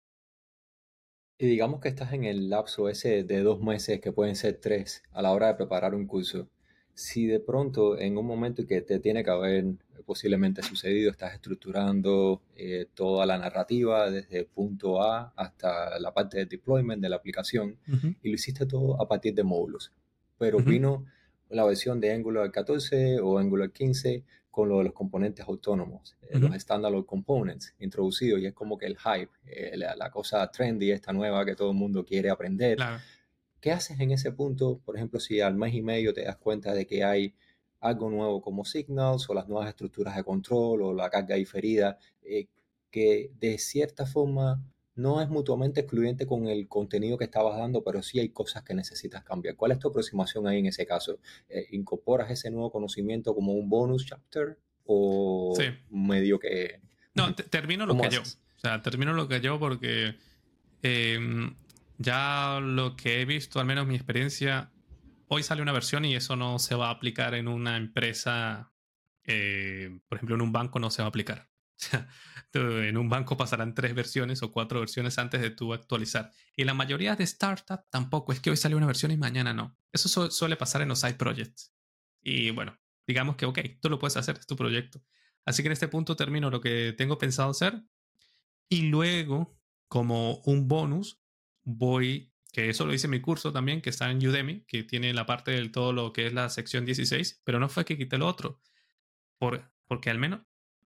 [1.38, 5.02] Y digamos que estás en el lapso ese de dos meses, que pueden ser tres,
[5.12, 6.50] a la hora de preparar un curso.
[6.92, 9.64] Si de pronto en un momento que te tiene que haber
[10.04, 16.46] posiblemente sucedido, estás estructurando eh, toda la narrativa desde punto A hasta la parte de
[16.46, 17.78] deployment de la aplicación
[18.22, 19.90] y lo hiciste todo a partir de módulos.
[20.38, 21.06] Pero vino
[21.54, 26.38] la versión de Angular 14 o Angular 15 con lo de los componentes autónomos, eh,
[26.38, 31.12] los standalone components introducidos y es como que el hype, eh, la, cosa trendy, esta
[31.12, 32.78] nueva que todo el mundo quiere aprender.
[33.60, 34.80] ¿Qué haces en ese punto?
[34.84, 37.34] Por ejemplo, si al mes y medio te das cuenta de que hay
[37.80, 42.46] algo nuevo como Signals o las nuevas estructuras de control o la carga diferida, eh,
[42.90, 44.62] que de cierta forma
[44.96, 48.74] no es mutuamente excluyente con el contenido que estabas dando, pero sí hay cosas que
[48.74, 49.56] necesitas cambiar.
[49.56, 51.18] ¿Cuál es tu aproximación ahí en ese caso?
[51.48, 55.56] Eh, ¿Incorporas ese nuevo conocimiento como un bonus chapter o
[55.90, 56.80] medio que...
[57.14, 58.22] No, termino lo que yo.
[58.22, 60.16] O sea, termino lo que yo porque
[60.82, 61.56] em,
[61.98, 64.70] ya lo que he visto, al menos mi experiencia,
[65.26, 68.72] hoy sale una versión y eso no se va a aplicar en una empresa,
[69.24, 71.48] eh, por ejemplo, en un banco no se va a aplicar.
[72.52, 76.30] En un banco pasarán tres versiones o cuatro versiones antes de tú actualizar.
[76.56, 78.32] Y la mayoría de startups tampoco.
[78.32, 79.76] Es que hoy sale una versión y mañana no.
[79.92, 81.74] Eso suele pasar en los side projects.
[82.22, 85.02] Y bueno, digamos que, ok, tú lo puedes hacer, es tu proyecto.
[85.44, 87.82] Así que en este punto termino lo que tengo pensado hacer.
[88.68, 89.58] Y luego,
[89.88, 91.20] como un bonus,
[91.64, 95.12] voy, que eso lo hice en mi curso también, que está en Udemy, que tiene
[95.12, 98.16] la parte del todo lo que es la sección 16, pero no fue que quité
[98.16, 98.60] lo otro.
[99.38, 100.40] Por, porque al menos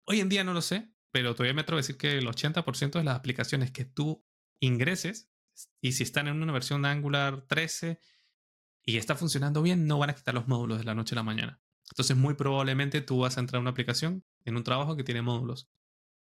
[0.08, 3.00] Hoy en día no lo sé, pero todavía me atrevo a decir que el 80%
[3.00, 4.24] de las aplicaciones que tú
[4.60, 5.32] ingreses,
[5.82, 8.00] y si están en una versión de Angular 13
[8.84, 11.24] y está funcionando bien, no van a quitar los módulos de la noche a la
[11.24, 11.60] mañana.
[11.90, 15.24] Entonces, muy probablemente tú vas a entrar a una aplicación en un trabajo que tiene
[15.24, 15.72] módulos.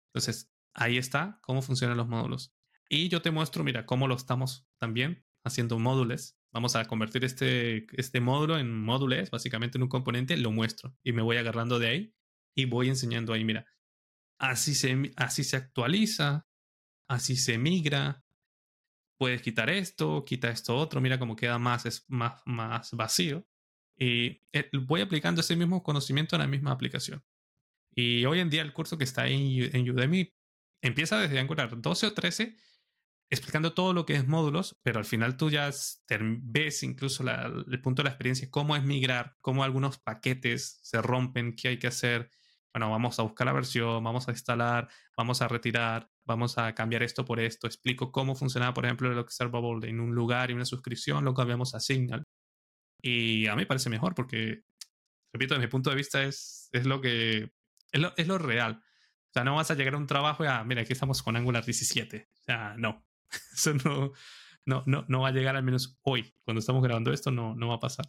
[0.08, 2.55] Entonces, ahí está cómo funcionan los módulos.
[2.89, 6.38] Y yo te muestro, mira, cómo lo estamos también haciendo módulos.
[6.51, 11.13] Vamos a convertir este, este módulo en módulos, básicamente en un componente, lo muestro y
[11.13, 12.15] me voy agarrando de ahí
[12.55, 13.65] y voy enseñando ahí, mira,
[14.38, 16.47] así se, así se actualiza,
[17.07, 18.23] así se migra,
[19.17, 23.45] puedes quitar esto, quita esto otro, mira cómo queda más, es más, más vacío.
[23.97, 27.23] Y eh, voy aplicando ese mismo conocimiento en la misma aplicación.
[27.93, 30.33] Y hoy en día el curso que está en, en Udemy
[30.81, 32.55] empieza desde Angular 12 o 13
[33.29, 35.69] explicando todo lo que es módulos, pero al final tú ya
[36.41, 41.55] ves incluso el punto de la experiencia, cómo es migrar, cómo algunos paquetes se rompen,
[41.55, 42.31] qué hay que hacer.
[42.73, 47.03] Bueno, vamos a buscar la versión, vamos a instalar, vamos a retirar, vamos a cambiar
[47.03, 47.67] esto por esto.
[47.67, 51.73] Explico cómo funcionaba, por ejemplo, el Observable en un lugar y una suscripción, lo cambiamos
[51.73, 52.23] a Signal.
[53.01, 54.63] Y a mí me parece mejor porque,
[55.34, 57.51] repito, desde mi punto de vista es, es lo que
[57.91, 58.82] es lo, es lo real.
[59.29, 61.36] O sea, no vas a llegar a un trabajo y, ah, mira, aquí estamos con
[61.36, 62.29] Angular 17.
[62.32, 63.05] O sea, no.
[63.53, 64.12] Eso no,
[64.65, 66.34] no, no, no va a llegar al menos hoy.
[66.43, 68.05] Cuando estamos grabando esto, no, no va a pasar.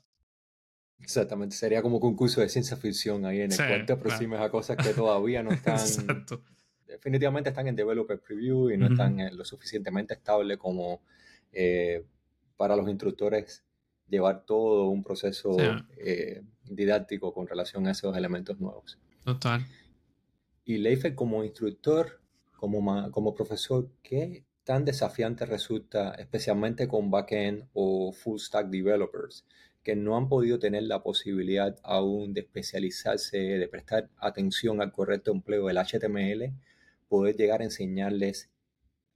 [1.00, 4.76] Exactamente, sería como concurso de ciencia ficción ahí en el cual te aproximes a cosas
[4.76, 5.78] que todavía no están.
[5.78, 6.42] Exacto.
[6.86, 11.02] Definitivamente están en developer preview y no están lo suficientemente estable como
[11.52, 12.04] eh,
[12.56, 13.64] para los instructores
[14.08, 15.56] llevar todo un proceso
[15.96, 18.98] eh, didáctico con relación a esos elementos nuevos.
[19.24, 19.64] Total.
[20.64, 22.20] Y Leife, como instructor,
[22.52, 29.46] como, como profesor, ¿qué tan desafiante resulta, especialmente con backend o full stack developers,
[29.90, 35.33] que no han podido tener la posibilidad aún de especializarse, de prestar atención al correcto
[35.33, 36.55] empleo del HTML,
[37.09, 38.50] poder llegar a enseñarles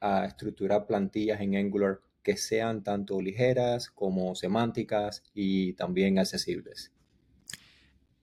[0.00, 6.90] a estructurar plantillas en Angular que sean tanto ligeras como semánticas y también accesibles.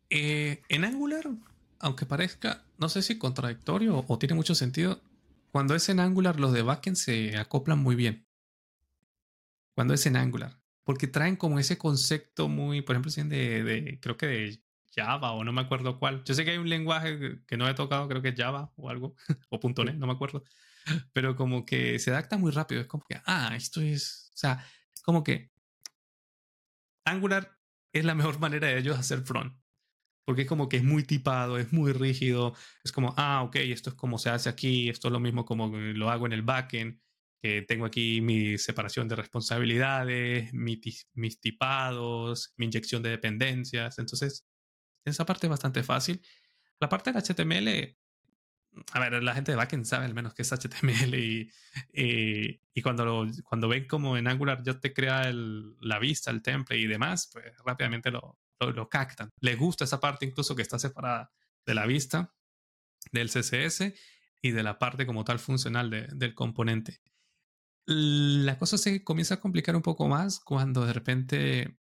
[0.10, 1.30] Eh, en Angular,
[1.80, 5.00] aunque parezca, no sé si contradictorio o tiene mucho sentido,
[5.54, 8.28] cuando es en Angular, los de backend se acoplan muy bien.
[9.74, 10.61] Cuando es en Angular.
[10.84, 14.64] Porque traen como ese concepto muy, por ejemplo, de, de creo que de
[14.96, 16.24] Java o no me acuerdo cuál.
[16.24, 18.90] Yo sé que hay un lenguaje que no he tocado, creo que es Java o
[18.90, 19.16] algo,
[19.50, 20.44] o .NET, no me acuerdo.
[21.14, 22.82] Pero como que se adapta muy rápido.
[22.82, 24.66] Es como que, ah, esto es, o sea,
[25.04, 25.52] como que
[27.06, 27.60] Angular
[27.94, 29.62] es la mejor manera de ellos hacer front
[30.26, 33.90] porque es como que es muy tipado, es muy rígido, es como, ah, ok, esto
[33.90, 37.02] es como se hace aquí, esto es lo mismo como lo hago en el backend,
[37.42, 44.46] que tengo aquí mi separación de responsabilidades, mis tipados, mi inyección de dependencias, entonces
[45.06, 46.22] esa parte es bastante fácil.
[46.80, 47.98] La parte del HTML,
[48.94, 51.52] a ver, la gente de backend sabe al menos que es HTML y,
[51.94, 56.80] y, cuando, cuando ven como en Angular ya te crea el, la vista, el template
[56.80, 59.30] y demás, pues rápidamente lo, lo, captan.
[59.40, 61.32] Les gusta esa parte incluso que está separada
[61.66, 62.34] de la vista,
[63.12, 63.94] del CSS
[64.42, 67.02] y de la parte como tal funcional del componente.
[67.86, 71.78] La cosa se comienza a complicar un poco más cuando de repente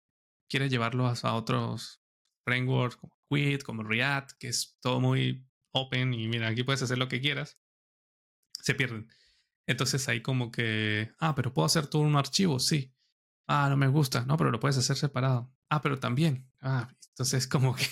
[0.49, 2.03] quieres llevarlo a otros
[2.45, 6.99] frameworks como Qt, como React, que es todo muy open y mira, aquí puedes hacer
[6.99, 7.59] lo que quieras.
[8.63, 9.09] Se pierden.
[9.67, 12.95] Entonces ahí como que, ah, pero puedo hacer todo un archivo, sí.
[13.49, 14.25] Ah, no me gusta.
[14.25, 15.53] No, pero lo puedes hacer separado.
[15.69, 16.51] Ah, pero también.
[16.61, 17.87] Ah, entonces como que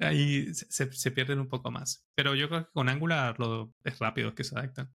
[0.00, 2.06] ahí se, se, pierden un poco más.
[2.14, 4.94] Pero yo creo que con Angular lo, es rápido que se adaptan.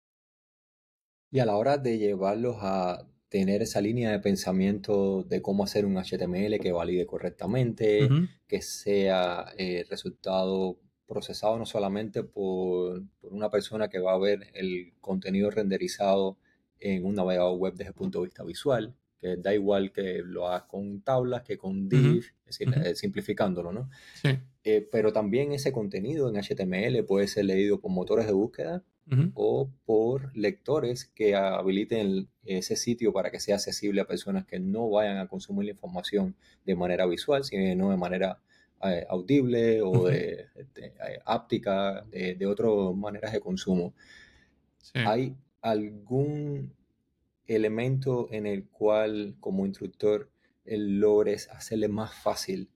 [1.32, 5.86] Y a la hora de llevarlos a tener esa línea de pensamiento de cómo hacer
[5.86, 8.06] un HTML que valide correctamente,
[8.46, 14.48] que sea eh, resultado procesado no solamente por, por, una persona que va a ver
[14.52, 16.36] el contenido renderizado
[16.78, 20.48] en un navegador web desde el punto de vista visual, que da igual que lo
[20.48, 23.88] hagas con tablas que con div, es decir, eh, simplificándolo, ¿no?
[24.20, 24.38] Sí.
[24.64, 28.84] Eh, pero también ese contenido en HTML puede ser leído por motores de búsqueda
[29.34, 34.88] o por lectores que habiliten ese sitio para que sea accesible a personas que no
[34.88, 36.34] vayan a consumir la información
[36.64, 38.38] de manera visual, sino de manera
[38.84, 40.46] eh, audible o de,
[41.24, 43.92] áptica, de, de otras maneras de consumo.
[44.78, 44.98] Sí.
[45.06, 46.72] ¿Hay algún
[47.46, 50.30] elemento en el cual como instructor
[50.64, 52.68] logres hacerle más fácil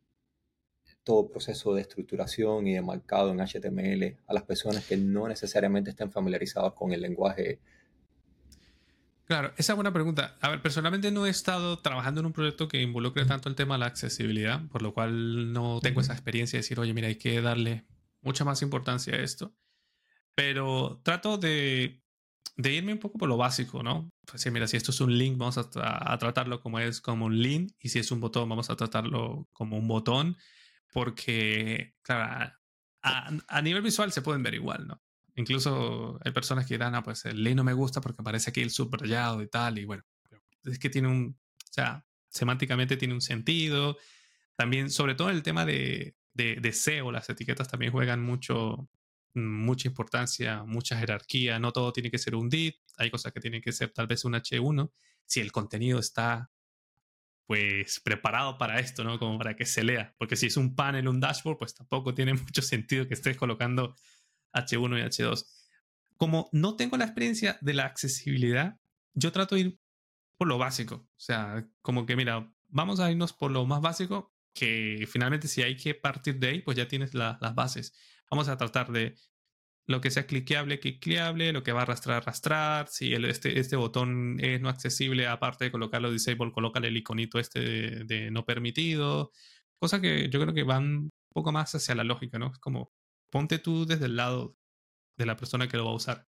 [1.06, 5.90] todo proceso de estructuración y de marcado en HTML a las personas que no necesariamente
[5.90, 7.60] estén familiarizadas con el lenguaje.
[9.24, 10.36] Claro, esa es buena pregunta.
[10.40, 13.76] A ver, personalmente no he estado trabajando en un proyecto que involucre tanto el tema
[13.76, 17.16] de la accesibilidad, por lo cual no tengo esa experiencia de decir, oye, mira, hay
[17.16, 17.86] que darle
[18.20, 19.54] mucha más importancia a esto.
[20.34, 22.02] Pero trato de,
[22.56, 24.10] de irme un poco por lo básico, ¿no?
[24.26, 25.68] Pues sí, mira, si esto es un link, vamos a,
[26.12, 29.46] a, tratarlo como es como un link, y si es un botón, vamos a tratarlo
[29.52, 30.36] como un botón,
[30.96, 32.54] porque, claro,
[33.02, 35.02] a, nivel visual se pueden ver igual, ¿no?
[35.34, 38.62] Incluso hay personas que dirán, ah, pues el link no me gusta porque parece aquí
[38.62, 40.04] el subrayado y tal, y bueno,
[40.64, 43.98] es que tiene un, o sea, semánticamente tiene un sentido.
[44.54, 48.88] También, sobre todo el tema de, de, de SEO, las etiquetas también juegan mucho,
[49.34, 51.58] mucha importancia, mucha jerarquía.
[51.58, 54.24] No todo tiene que ser un DIT, hay cosas que tienen que ser tal vez
[54.24, 54.90] un H1.
[55.26, 56.50] Si el contenido está
[57.46, 59.18] pues preparado para esto, ¿no?
[59.18, 60.14] Como para que se lea.
[60.18, 63.94] Porque si es un panel, un dashboard, pues tampoco tiene mucho sentido que estés colocando
[64.52, 65.46] H1 y H2.
[66.16, 68.78] Como no tengo la experiencia de la accesibilidad,
[69.14, 69.78] yo trato ir
[70.36, 70.94] por lo básico.
[70.96, 75.62] O sea, como que mira, vamos a irnos por lo más básico, que finalmente si
[75.62, 77.94] hay que partir de ahí, pues ya tienes las bases.
[78.30, 79.14] Vamos a tratar de
[79.86, 82.88] lo que sea cliqueable, cliqueable, lo que va a arrastrar, arrastrar.
[82.88, 87.38] Si el, este, este botón es no accesible, aparte de colocarlo disable, colócale el iconito
[87.38, 89.30] este de, de, no permitido.
[89.78, 92.50] Cosa que yo creo que van un poco más hacia la lógica, ¿no?
[92.52, 92.92] Es como,
[93.30, 94.56] ponte tú desde el lado
[95.16, 96.26] de la persona que lo va a usar.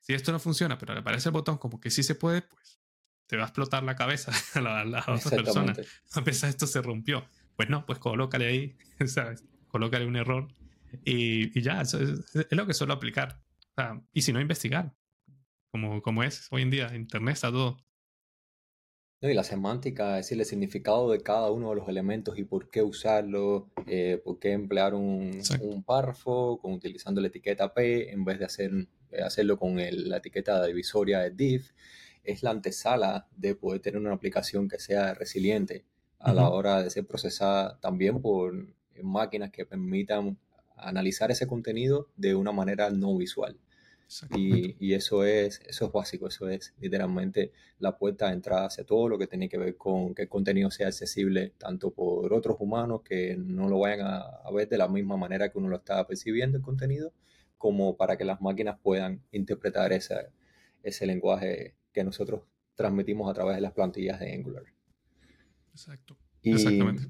[0.00, 2.80] Si esto no funciona, pero le aparece el botón como que sí se puede, pues
[3.26, 5.74] te va a explotar la cabeza a la, la otra persona.
[6.12, 7.26] A pesar de esto se rompió.
[7.56, 9.44] Pues no, pues colócale ahí, ¿sabes?
[9.68, 10.48] Colócale un error
[11.04, 13.40] y, y ya, eso es, es, lo que suelo aplicar.
[13.76, 14.94] O sea, y si no, investigar,
[15.70, 16.94] como, como es hoy en día.
[16.94, 17.76] Internet está todo.
[19.20, 22.44] No, y la semántica, es decir, el significado de cada uno de los elementos y
[22.44, 28.12] por qué usarlo, eh, por qué emplear un, un, párrafo con, utilizando la etiqueta P
[28.12, 28.70] en vez de hacer,
[29.24, 31.72] hacerlo con el, la etiqueta divisoria de div,
[32.22, 35.86] es la antesala de poder tener una aplicación que sea resiliente
[36.18, 36.36] a uh -huh.
[36.36, 40.38] la hora de ser procesada también por máquinas que permitan
[40.76, 43.58] analizar ese contenido de una manera no visual.
[44.36, 48.84] Y, y, eso, es, eso es básico, eso es literalmente la puerta de entrada hacia
[48.84, 52.56] todo lo que tiene que ver con que el contenido sea accesible tanto por otros
[52.60, 55.76] humanos que no lo vayan a, a ver de la misma manera que uno lo
[55.76, 57.12] está percibiendo el contenido,
[57.58, 60.28] como para que las máquinas puedan interpretar ese,
[60.82, 62.42] ese lenguaje que nosotros
[62.74, 64.64] transmitimos a través de las plantillas de Angular.
[65.72, 66.16] Exacto.
[66.42, 67.04] Y Exactamente.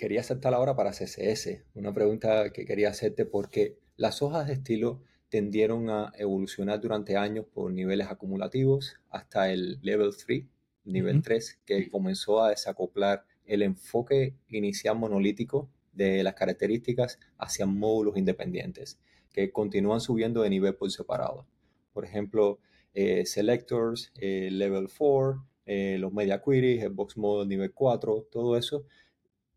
[0.00, 5.02] Quería aceptar ahora para CSS, una pregunta que quería hacerte porque las hojas de estilo
[5.28, 10.46] tendieron a evolucionar durante años por niveles acumulativos hasta el level 3,
[10.86, 11.24] nivel uh -huh.
[11.24, 18.98] 3, que comenzó a desacoplar el enfoque inicial monolítico de las características hacia módulos independientes,
[19.34, 21.46] que continúan subiendo de nivel por separado.
[21.92, 22.58] Por ejemplo,
[22.94, 28.56] eh, selectors, eh, level 4, eh, los media queries, el box mode nivel 4, todo
[28.56, 28.86] eso.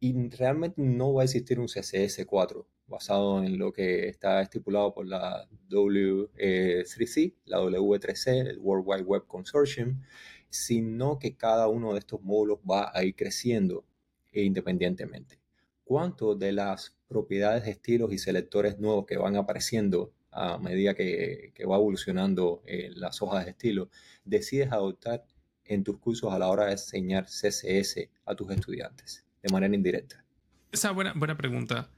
[0.04, 5.08] Y realmente no va a existir un CSS4 basado en lo que está estipulado por
[5.08, 10.02] la W3C, la W3C, el World Wide Web Consortium,
[10.50, 13.86] sino que cada uno de estos módulos va a ir creciendo
[14.34, 15.40] independientemente.
[15.86, 21.54] ¿Cuánto de las propiedades de estilos y selectores nuevos que van apareciendo a medida que,
[21.56, 23.90] que va evolucionando eh, las hojas de estilo,
[24.26, 25.26] decides adoptar
[25.64, 30.26] en tus cursos a la hora de enseñar CSS a tus estudiantes de manera indirecta?
[30.72, 31.92] Esa es buena, buena pregunta.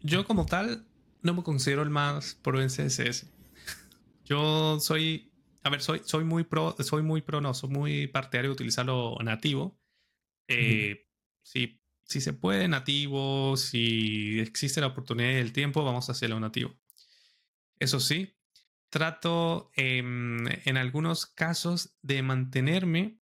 [0.00, 0.86] Yo como tal
[1.22, 3.26] no me considero el más pro en CSS.
[4.24, 8.50] Yo soy, a ver, soy, soy muy pro, soy muy pro, no, soy muy partidario
[8.50, 9.78] de utilizarlo nativo.
[10.48, 11.08] Eh,
[11.42, 16.38] si, si se puede nativo, si existe la oportunidad y el tiempo, vamos a hacerlo
[16.38, 16.76] nativo.
[17.78, 18.36] Eso sí,
[18.90, 23.18] trato eh, en algunos casos de mantenerme,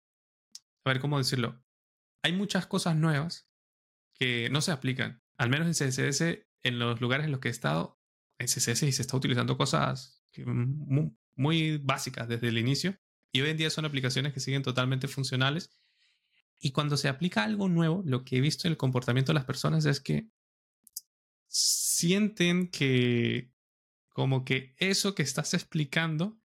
[0.84, 1.62] a ver cómo decirlo,
[2.22, 3.48] hay muchas cosas nuevas
[4.14, 7.50] que no se aplican, al menos en CSS, en los lugares en los que he
[7.50, 8.00] estado,
[8.38, 12.96] en CSS se está utilizando cosas muy, muy básicas desde el inicio
[13.32, 15.70] y hoy en día son aplicaciones que siguen totalmente funcionales.
[16.58, 19.46] Y cuando se aplica algo nuevo, lo que he visto en el comportamiento de las
[19.46, 20.28] personas es que
[21.48, 23.50] sienten que
[24.10, 26.38] como que eso que estás explicando,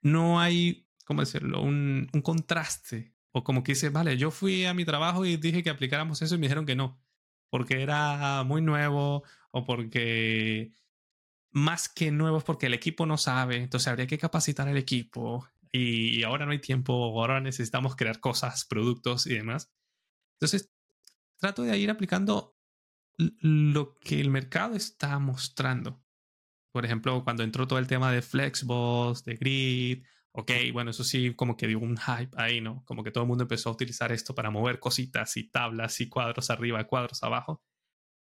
[0.00, 1.62] no hay, ¿cómo decirlo?
[1.62, 3.11] Un, un, contraste.
[3.32, 6.34] O como que dice, vale, yo fui a mi trabajo y dije que aplicáramos eso
[6.34, 7.00] y me dijeron que no,
[7.50, 10.72] porque era muy nuevo o porque
[11.50, 15.46] más que nuevo es porque el equipo no sabe, entonces habría que capacitar al equipo
[15.70, 19.72] y ahora no hay tiempo, ahora necesitamos crear cosas, productos y demás.
[20.34, 20.70] Entonces,
[21.38, 22.56] trato de ir aplicando
[23.16, 26.02] lo que el mercado está mostrando.
[26.72, 31.34] Por ejemplo, cuando entró todo el tema de Flexbox, de Grid, ok, bueno, eso sí
[31.34, 32.84] como que dio un hype ahí, ¿no?
[32.84, 36.08] Como que todo el mundo empezó a utilizar esto para mover cositas y tablas y
[36.08, 37.62] cuadros arriba, cuadros abajo.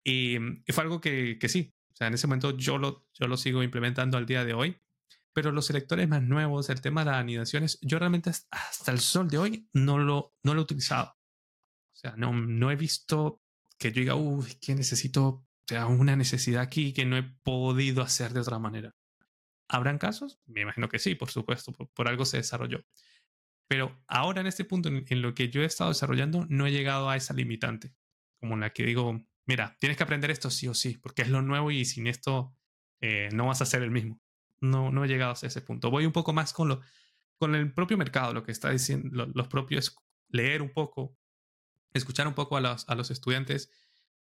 [0.05, 3.37] Y, y fue algo que, que sí, sea, en ese momento yo lo, yo lo
[3.37, 4.81] sigo implementando al día de hoy.
[5.33, 9.29] Pero los selectores más nuevos, el tema de las anidaciones, yo realmente hasta el sol
[9.29, 11.11] de hoy no lo, no lo he utilizado.
[11.11, 13.43] O sea, no, no he visto
[13.79, 18.03] que yo diga, uy, que necesito, o sea, una necesidad aquí que no he podido
[18.03, 18.95] hacer de otra manera.
[19.69, 20.39] ¿Habrán casos?
[20.47, 22.85] Me imagino que sí, por supuesto, por, algo se desarrolló.
[23.69, 27.11] Pero ahora en este punto en, lo que yo he estado desarrollando, no he llegado
[27.11, 27.95] a esa limitante,
[28.39, 31.29] como en la que digo, mira, tienes que aprender esto sí o sí, porque es
[31.29, 32.55] lo nuevo y sin esto
[33.01, 34.21] eh, no vas a ser el mismo.
[34.61, 35.91] No, no he llegado a ese punto.
[35.91, 36.81] Voy un poco más con, lo,
[37.39, 39.97] con el propio mercado, lo que está diciendo, los propios,
[40.29, 41.19] leer un poco,
[41.93, 43.71] escuchar un poco a los, a los estudiantes.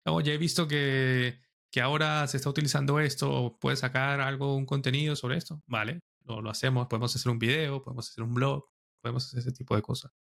[0.05, 1.39] Oye, he visto que
[1.75, 6.39] que ahora se está utilizando esto, puedes sacar algo, un contenido sobre esto, vale, lo,
[6.41, 8.63] lo hacemos, podemos hacer un video, podemos hacer un blog,
[9.01, 10.13] podemos hacer ese tipo de cosas.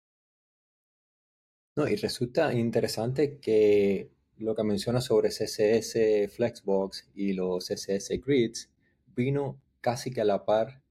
[1.76, 8.70] No, y resulta interesante que lo que menciona sobre CSS Flexbox y los CSS Grids
[9.14, 10.82] vino casi que a la par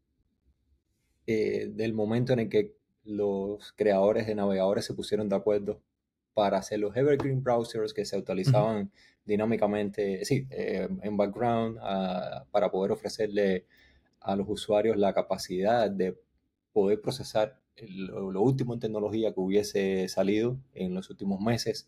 [1.25, 5.81] eh, del momento en el que los creadores de navegadores se pusieron de acuerdo
[6.35, 8.91] para hacer los evergreen browsers que se utilizaban
[9.25, 13.65] dinámicamente, sí, eh, en background ah, para poder ofrecerle
[14.19, 16.17] a los usuarios la capacidad de
[16.73, 21.87] poder procesar lo, último en tecnología que hubiese salido en los últimos meses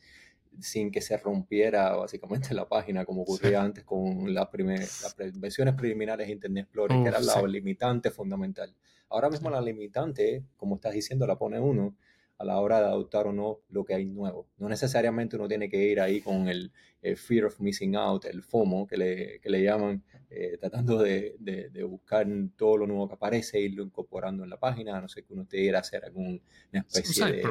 [0.60, 6.28] sin que se rompiera básicamente la página como ocurría antes con las, las versiones preliminares
[6.28, 8.74] de Internet Explorer, que era la limitante fundamental.
[9.10, 11.96] Ahora mismo la limitante, como estás diciendo, la pone uno
[12.38, 14.48] a la hora de adoptar o no lo que hay nuevo.
[14.58, 16.72] No necesariamente uno tiene que ir ahí con el,
[17.16, 21.84] fear of missing out, el FOMO que le, que le llaman, eh, tratando de, de,
[21.84, 22.26] buscar
[22.56, 25.80] todo lo nuevo que aparece irlo incorporando en la página, no sé que uno quiera
[25.80, 26.40] hacer alguna
[26.72, 27.42] especie de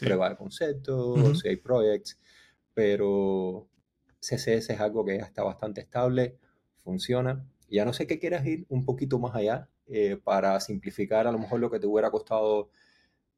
[0.00, 2.18] prueba de concepto, o si hay projects,
[2.72, 3.68] pero
[4.20, 6.38] CSS es algo que ya está bastante estable,
[6.82, 7.46] funciona.
[7.68, 11.38] Ya no sé qué quieras ir un poquito más allá eh, para simplificar a lo
[11.38, 12.70] mejor lo que te hubiera costado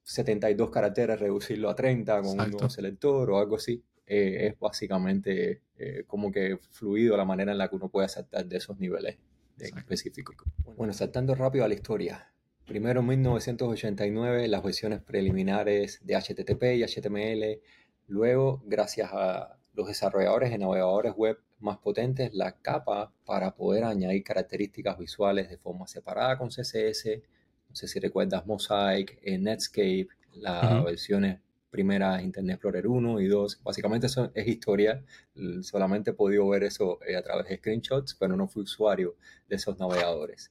[0.06, 3.82] 72 caracteres, reducirlo a 30 con un nuevo selector o algo así.
[4.06, 8.46] Eh, es básicamente eh, como que fluido la manera en la que uno puede saltar
[8.46, 9.18] de esos niveles
[9.58, 10.36] específicos.
[10.76, 12.32] Bueno, saltando rápido a la historia.
[12.66, 17.60] Primero en 1989 las versiones preliminares de HTTP y HTML.
[18.06, 24.22] Luego, gracias a los desarrolladores de navegadores web más potentes, la capa para poder añadir
[24.22, 27.22] características visuales de forma separada con CSS
[27.76, 33.60] no sé si recuerdas Mosaic, eh, Netscape, las versiones primeras Internet Explorer 1 y 2.
[33.62, 35.04] Básicamente eso es historia.
[35.60, 39.16] Solamente he podido ver eso eh, a través de screenshots, pero no fui usuario
[39.46, 40.50] de esos navegadores.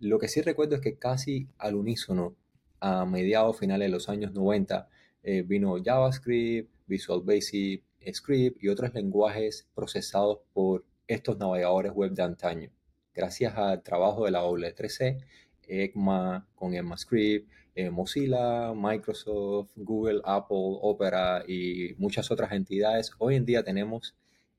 [0.00, 2.34] Lo que sí recuerdo es que casi al unísono,
[2.80, 4.88] a mediados finales de los años 90,
[5.22, 12.24] eh, vino JavaScript, Visual Basic Script y otros lenguajes procesados por estos navegadores web de
[12.24, 12.70] antaño.
[13.14, 15.24] Gracias al trabajo de la W3C,
[15.66, 23.12] ECMA, con ECMAScript, eh, Mozilla, Microsoft, Google, Apple, Opera y muchas otras entidades.
[23.18, 24.16] Hoy en día tenemos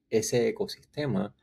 [0.07, 1.33] ese ecosistema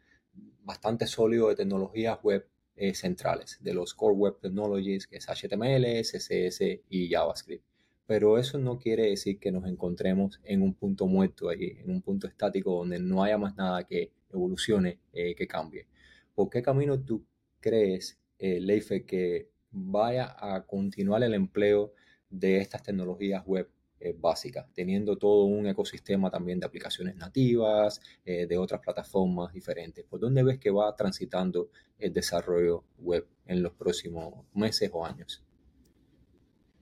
[0.62, 2.46] bastante sólido de tecnologías web
[2.76, 7.64] eh, centrales, de los Core Web Technologies, que es HTML, CSS y JavaScript.
[8.06, 12.02] Pero eso no quiere decir que nos encontremos en un punto muerto ahí, en un
[12.02, 15.88] punto estático donde no haya más nada que evolucione, eh, que cambie.
[16.36, 17.24] ¿Por qué camino tú
[17.58, 21.92] crees, Leife, que vaya a continuar el empleo
[22.30, 23.68] de estas tecnologías web
[24.00, 30.04] eh, básicas, teniendo todo un ecosistema también de aplicaciones nativas, eh, de otras plataformas diferentes.
[30.04, 35.42] ¿Por dónde ves que va transitando el desarrollo web en los próximos meses o años?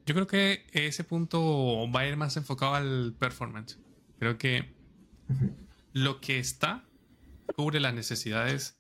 [0.05, 3.79] Yo creo que ese punto va a ir más enfocado al performance.
[4.19, 4.75] Creo que
[5.93, 6.89] lo que está
[7.55, 8.79] cubre las necesidades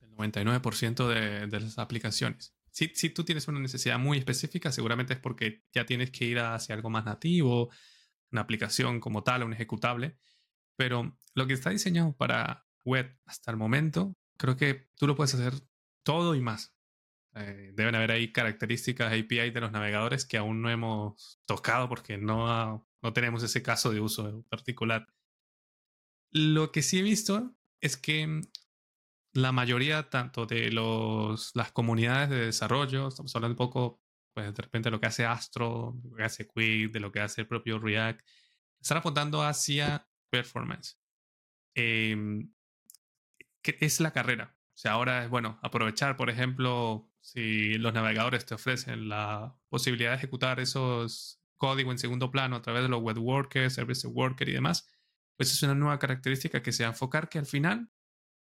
[0.00, 5.20] del 99% de, de las aplicaciones si, tú tienes una necesidad muy específica, seguramente es
[5.20, 7.70] porque ya tienes que ir hacia algo más nativo,
[8.30, 10.18] una aplicación como tal, un ejecutable.
[10.76, 15.34] Pero lo que está diseñado para web hasta el momento, creo que tú lo puedes
[15.34, 15.52] hacer
[16.02, 16.74] todo y más.
[17.34, 22.16] Eh, deben haber ahí características API de los navegadores que aún no hemos tocado porque
[22.16, 25.06] no, no tenemos ese caso de uso particular.
[26.30, 28.40] Lo que sí he visto es que
[29.32, 34.02] la mayoría tanto de los, las comunidades de desarrollo, estamos hablando un poco,
[34.34, 37.20] pues de repente lo que hace Astro, de lo que hace Quick, de lo que
[37.20, 38.20] hace el propio React,
[38.80, 40.98] están apuntando hacia performance.
[41.74, 42.52] Em,
[43.62, 44.56] ¿Qué es la carrera?
[44.74, 50.10] O sea, ahora es bueno aprovechar, por ejemplo, si los navegadores te ofrecen la posibilidad
[50.10, 54.48] de ejecutar esos códigos en segundo plano a través de los web workers, service worker
[54.48, 54.88] y demás,
[55.36, 57.88] pues es una nueva característica que se va a enfocar que al final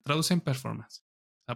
[0.04, 1.04] traduce en performance.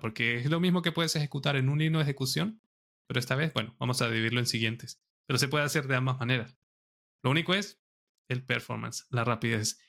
[0.00, 2.60] porque es lo mismo que puedes ejecutar en un hilo de ejecución,
[3.06, 5.00] pero esta vez, bueno, vamos a dividirlo en siguientes.
[5.26, 6.58] Pero se puede hacer de ambas maneras.
[7.22, 7.80] Lo único es
[8.28, 9.80] el performance, la rapidez.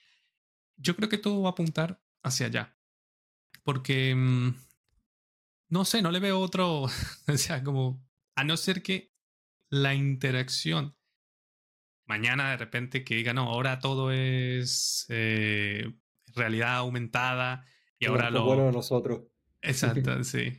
[0.78, 2.78] Yo creo que todo va a apuntar hacia allá.
[3.64, 4.56] Porque, mm,
[5.70, 6.84] no sé, no le veo otro,
[7.28, 8.06] o sea, como,
[8.36, 9.14] a no ser que
[9.70, 10.96] la interacción
[12.10, 15.94] mañana de repente que diga, no, ahora todo es eh,
[16.34, 17.66] realidad aumentada
[18.00, 18.46] y ahora lo...
[18.46, 19.22] Bueno de nosotros.
[19.62, 20.54] Exacto, sí.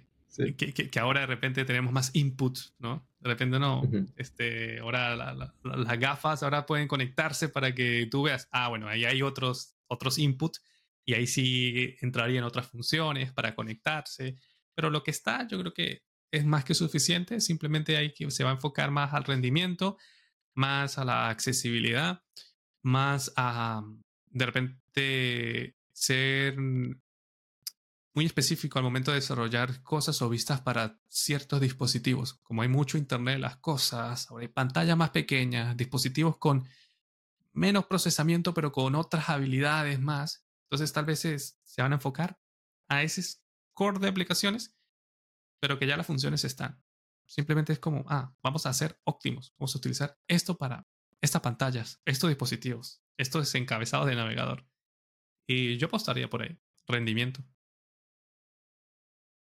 [0.57, 3.05] Que, que, ahora de repente tenemos más input, ¿no?
[3.19, 3.83] De repente no,
[4.17, 9.23] este, ahora las gafas ahora pueden conectarse para que tú veas, ah, bueno, ahí hay
[9.23, 10.57] otros, otros input
[11.05, 14.37] y ahí sí entrarían otras funciones para conectarse,
[14.75, 18.45] pero lo que está yo creo que es más que suficiente, simplemente hay que, se
[18.45, 19.99] va a enfocar más al rendimiento,
[20.55, 22.23] más a la accesibilidad,
[22.83, 23.83] más a
[24.27, 26.57] de repente ser
[28.15, 32.35] muy específico al momento de desarrollar cosas o vistas para ciertos dispositivos.
[32.43, 36.67] Como hay mucho Internet de las cosas, ahora hay pantallas más pequeñas, dispositivos con
[37.53, 40.45] menos procesamiento pero con otras habilidades más.
[40.65, 42.39] Entonces tal vez se van a enfocar
[42.89, 43.23] a ese
[43.73, 44.77] core de aplicaciones,
[45.61, 46.83] pero que ya las funciones están.
[47.27, 50.87] Simplemente es como, ah, vamos a ser óptimos, vamos a utilizar esto para
[51.21, 54.67] estas pantallas, estos dispositivos, estos encabezados de navegador.
[55.47, 56.59] Y yo apostaría por ahí,
[56.89, 57.45] rendimiento.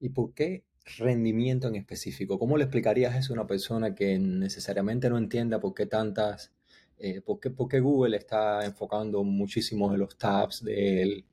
[0.01, 0.65] ¿Y por qué
[0.99, 2.39] rendimiento en específico?
[2.39, 6.53] ¿Cómo le explicarías eso a una persona que necesariamente no entienda por qué tantas,
[6.99, 11.25] eh, por, qué, Google está enfocando muchísimo en los tabs del,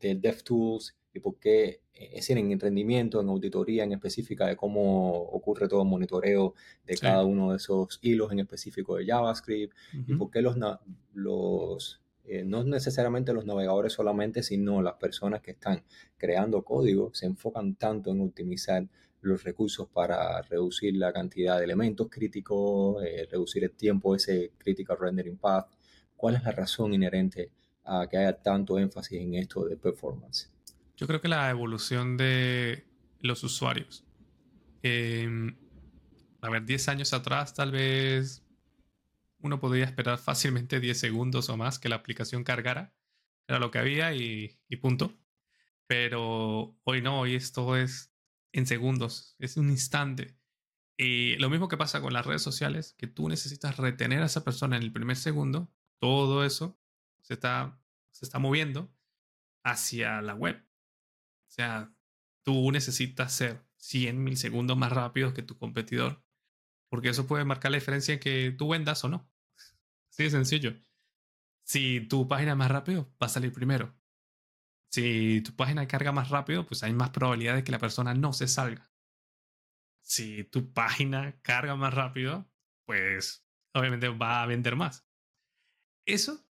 [0.00, 5.12] del DevTools y por qué, es decir, en rendimiento, en auditoría en específica de cómo
[5.12, 6.54] ocurre todo el monitoreo
[6.86, 9.74] de cada uno de esos hilos en específico de JavaScript
[10.06, 10.56] y por qué los,
[11.14, 12.00] los
[12.30, 15.82] eh, no necesariamente los navegadores solamente, sino las personas que están
[16.18, 18.86] creando código se enfocan tanto en optimizar
[19.22, 24.98] los recursos para reducir la cantidad de elementos críticos, eh, reducir el tiempo, ese critical
[25.00, 25.68] rendering path.
[26.16, 27.50] ¿Cuál es la razón inherente
[27.84, 30.52] a que haya tanto énfasis en esto de performance?
[30.96, 32.84] Yo creo que la evolución de
[33.20, 34.04] los usuarios.
[34.82, 35.56] Em,
[36.42, 38.42] a ver, 10 años atrás tal vez
[39.40, 42.94] uno podría esperar fácilmente 10 segundos o más que la aplicación cargara.
[43.46, 45.16] Era lo que había y, punto.
[45.86, 48.12] Pero hoy no, hoy esto es
[48.52, 50.36] en segundos, es un instante.
[50.96, 54.44] Y lo mismo que pasa con las redes sociales, que tú necesitas retener a esa
[54.44, 56.78] persona en el primer segundo, todo eso
[57.22, 57.80] se está,
[58.10, 58.92] se está moviendo
[59.62, 60.56] hacia la web.
[61.46, 61.94] O sea,
[62.42, 66.22] tú necesitas ser 100 mil segundos más rápido que tu competidor
[66.88, 69.30] porque eso puede marcar la diferencia en que tú vendas o no.
[70.10, 70.74] Así de sencillo.
[71.64, 73.94] Si tu página es más rápido, va a salir primero.
[74.90, 78.32] Si tu página carga más rápido, pues hay más probabilidad de que la persona no
[78.32, 78.90] se salga.
[80.02, 82.50] Si tu página carga más rápido,
[82.86, 85.06] pues obviamente va a vender más.
[86.06, 86.48] Eso,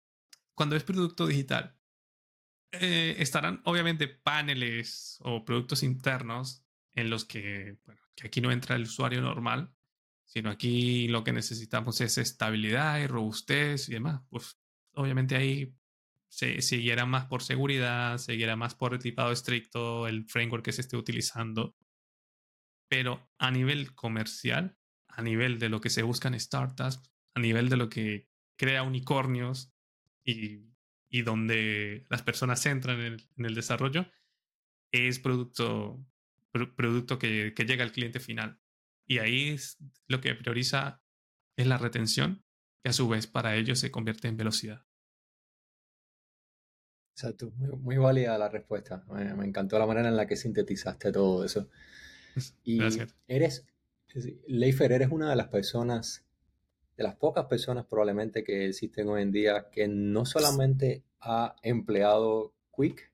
[0.55, 1.79] cuando es producto digital,
[2.73, 8.77] eh, estarán obviamente paneles o productos internos en los que, bueno, que aquí no entra
[8.77, 9.75] el usuario normal,
[10.27, 14.21] sino aquí lo que necesitamos es estabilidad y robustez y demás.
[14.29, 14.59] Pues
[14.93, 15.73] obviamente ahí
[16.29, 20.83] se siguiera más por seguridad, siguiera más por el tipado estricto, el framework que se
[20.83, 21.77] esté utilizando.
[22.89, 24.77] Pero a nivel comercial,
[25.09, 27.01] a nivel de lo que se buscan startups,
[27.35, 29.73] a nivel de lo que crea unicornios
[30.25, 30.67] y,
[31.09, 34.11] y donde las personas entran en el, en desarrollo,
[34.91, 36.05] es producto,
[36.51, 38.61] producto que llega al cliente final.
[39.07, 39.79] Y ahí es
[40.09, 41.03] lo que prioriza
[41.57, 42.45] es la retención,
[42.83, 44.85] que a su vez para ellos se convierte en velocidad.
[47.15, 49.05] Exacto, muy, válida la respuesta.
[49.09, 51.69] Me, encantó la manera en la que sintetizaste todo eso.
[52.63, 53.17] Y Gracias.
[53.27, 53.67] eres,
[54.47, 56.27] Leifer, eres una de las personas,
[56.95, 62.53] de las pocas personas probablemente que existen hoy en día que no solamente ha empleado
[62.77, 63.11] Quick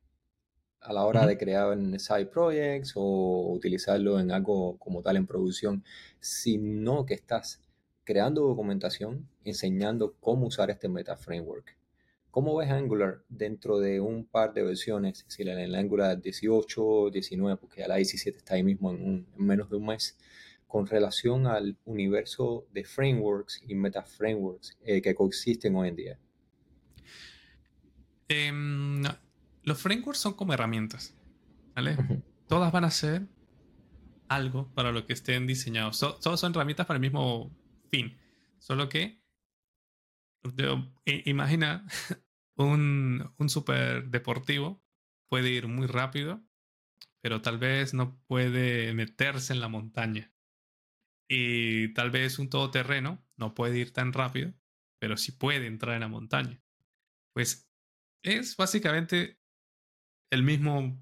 [0.82, 5.26] a la hora de crear en side projects o utilizarlo en algo como tal en
[5.26, 5.84] producción,
[6.20, 7.60] sino que estás
[8.04, 11.76] creando documentación, enseñando cómo usar este Meta Framework.
[12.30, 15.26] ¿Cómo ves Angular dentro de un par de versiones?
[15.28, 19.68] Si en el Angular 18, 19, porque ya la 17 está ahí mismo en, menos
[19.68, 20.16] de un mes,
[20.66, 26.18] con relación al universo de frameworks y meta frameworks eh, que coexisten hoy en día.
[28.28, 29.02] Em,
[29.62, 31.14] los frameworks son como herramientas,
[31.74, 31.96] ¿vale?
[32.48, 33.28] Todas van a ser
[34.28, 35.98] algo para lo que estén diseñados.
[35.98, 37.54] todos son herramientas para el mismo
[37.90, 38.18] fin.
[38.58, 39.22] Solo que,
[41.24, 41.86] imagina,
[42.56, 44.82] un, un super deportivo
[45.28, 46.42] puede ir muy rápido,
[47.20, 50.32] pero tal vez no puede meterse en la montaña.
[51.28, 54.52] Y tal vez un todoterreno no puede ir tan rápido,
[54.98, 56.62] pero sí puede entrar en la montaña.
[57.32, 57.70] Pues
[58.22, 59.41] es básicamente
[60.32, 60.98] el mismo,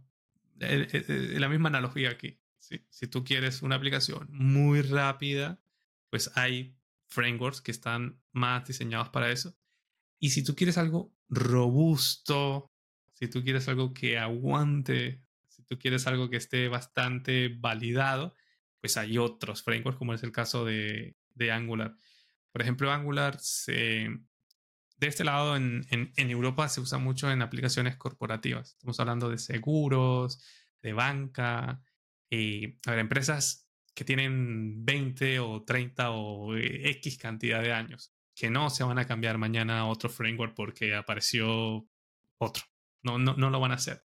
[0.58, 2.40] la misma analogía aquí.
[2.58, 5.60] Si tú quieres una aplicación muy rápida,
[6.10, 6.76] pues hay
[7.06, 9.56] frameworks que están más diseñados para eso.
[10.18, 12.72] Y si tú quieres algo robusto,
[13.12, 18.34] si tú quieres algo que aguante, si tú quieres algo que esté bastante validado,
[18.80, 21.94] pues hay otros frameworks, como es el caso de, de Angular.
[22.50, 24.08] Por ejemplo, Angular se,
[25.01, 28.72] de este lado en, en, en, Europa se usa mucho en aplicaciones corporativas.
[28.72, 30.44] Estamos hablando de seguros,
[30.82, 31.82] de banca,
[32.28, 38.14] y a ver, empresas que tienen 20 o 30 o eh, X cantidad de años,
[38.34, 41.88] que no se van a cambiar mañana a otro framework porque apareció
[42.38, 42.64] otro.
[43.03, 44.05] No, no, no lo van a hacer.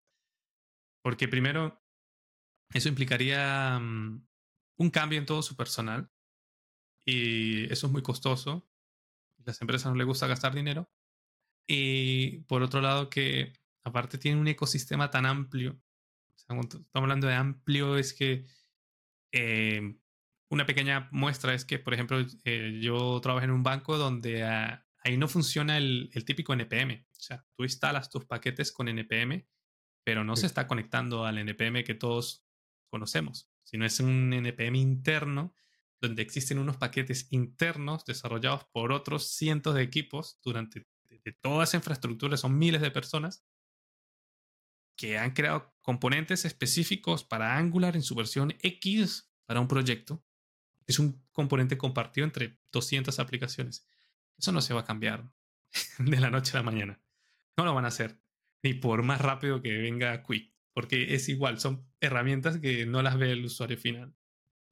[1.01, 1.83] Porque primero,
[2.71, 4.27] eso implicaría mm,
[4.77, 6.09] un cambio en todo su personal
[7.03, 8.69] y eso es muy costoso
[9.45, 10.89] las empresas no les gusta gastar dinero.
[11.67, 15.81] Y por otro lado, que aparte tiene un ecosistema tan amplio.
[16.35, 18.45] estamos hablando de amplio, es que
[19.31, 19.95] eh,
[20.49, 24.85] una pequeña muestra es que, por ejemplo, eh, yo trabajo en un banco donde ah,
[24.99, 27.05] ahí no funciona el, el, típico NPM.
[27.11, 29.47] O sea, tú instalas tus paquetes con NPM,
[30.03, 32.45] pero no se está conectando al NPM que todos
[32.89, 35.55] conocemos, sino es un NPM interno
[36.03, 41.77] donde existen unos paquetes internos desarrollados por otros cientos de equipos durante de toda esa
[41.77, 43.45] infraestructura, son miles de personas
[44.97, 50.21] que han creado componentes específicos para Angular en su versión X para un proyecto.
[50.85, 53.87] Es un componente compartido entre 200 aplicaciones.
[54.37, 55.31] Eso no se va a cambiar
[55.99, 57.01] de la noche a la mañana.
[57.55, 58.19] No lo van a hacer,
[58.61, 63.17] ni por más rápido que venga Quick, porque es igual, son herramientas que no las
[63.17, 64.13] ve el usuario final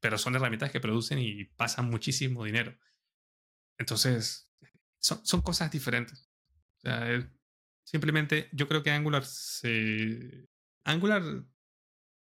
[0.02, 2.78] pero son herramientas que producen y pasan muchísimo dinero.
[3.78, 4.52] Entonces,
[5.00, 6.30] son, son cosas diferentes.
[7.84, 9.24] Simplemente yo creo que Angular.
[10.84, 11.24] Angular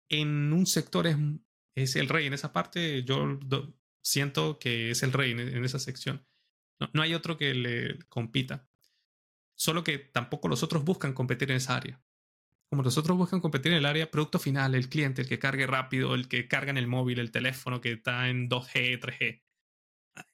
[0.09, 1.17] en un sector es,
[1.75, 2.27] es el rey.
[2.27, 3.39] En esa parte yo
[4.03, 6.27] siento que es el rey en, en esa sección.
[6.81, 8.69] No, no hay otro que le compita.
[9.55, 12.03] Solo que tampoco los otros buscan competir en esa área
[12.69, 15.67] como los otros buscan competir en el área producto final, el cliente, el que cargue
[15.67, 19.43] rápido, el que carga en el móvil, el teléfono que está en 2G, 3G.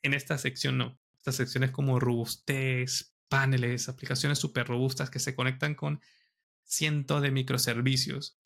[0.03, 0.99] En esta sección no.
[1.17, 6.01] Esta sección es como robustez, paneles, aplicaciones súper robustas que se conectan con
[6.65, 8.37] cientos de microservicios.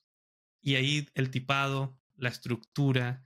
[0.60, 3.24] Y ahí el tipado, la estructura,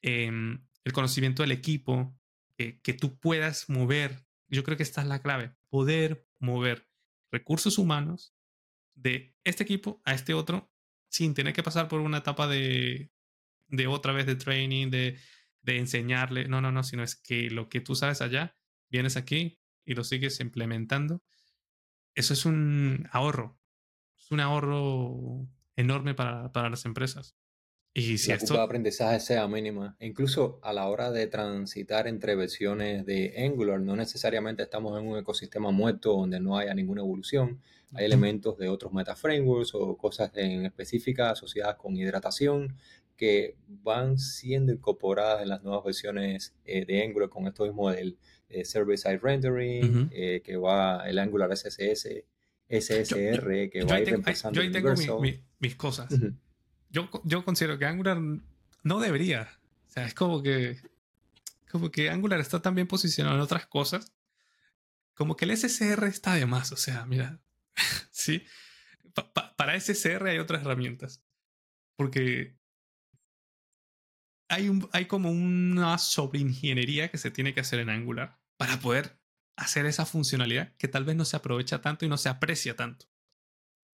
[0.00, 2.14] em, el conocimiento del equipo,
[2.56, 4.26] que tú puedas mover.
[4.48, 6.88] Yo creo que esta es la clave, poder mover
[7.30, 8.34] recursos humanos
[8.98, 10.70] de este equipo a este otro
[11.08, 13.10] sin tener que pasar por una etapa de,
[13.68, 15.18] de otra vez de training, de,
[15.62, 16.48] de enseñarle.
[16.48, 18.56] No, no, no, sino es que lo que tú sabes allá,
[18.90, 21.22] vienes aquí y lo sigues implementando.
[22.14, 23.58] Eso es un ahorro.
[24.18, 27.36] Es un ahorro enorme para, para las empresas.
[27.94, 28.54] Y si la esto...
[28.54, 29.96] de aprendizaje sea mínima.
[30.00, 35.18] Incluso a la hora de transitar entre versiones de Angular, no necesariamente estamos en un
[35.18, 37.60] ecosistema muerto donde no haya ninguna evolución.
[37.94, 42.76] Hay elementos de otros meta frameworks o cosas en específicas asociadas con hidratación
[43.16, 48.16] que van siendo incorporadas en las nuevas versiones eh, de Angular con esto mismo del
[48.48, 52.24] eh, Service Side Rendering, eh, que va el Angular SSS,
[52.68, 54.22] SSR, que va a ir
[54.52, 54.94] Yo ahí tengo
[55.58, 56.08] mis cosas.
[56.90, 58.18] Yo, yo considero que Angular
[58.82, 59.48] no debería.
[59.88, 60.80] O sea, es como que,
[61.70, 64.12] como que Angular está tan bien posicionado en otras cosas,
[65.14, 66.72] como que el SSR está de más.
[66.72, 67.40] O sea, mira,
[68.10, 68.44] ¿sí?
[69.56, 71.22] para SSR hay otras herramientas.
[71.96, 72.56] Porque
[74.48, 79.18] hay, un, hay como una sobreingeniería que se tiene que hacer en Angular para poder
[79.56, 83.06] hacer esa funcionalidad que tal vez no se aprovecha tanto y no se aprecia tanto.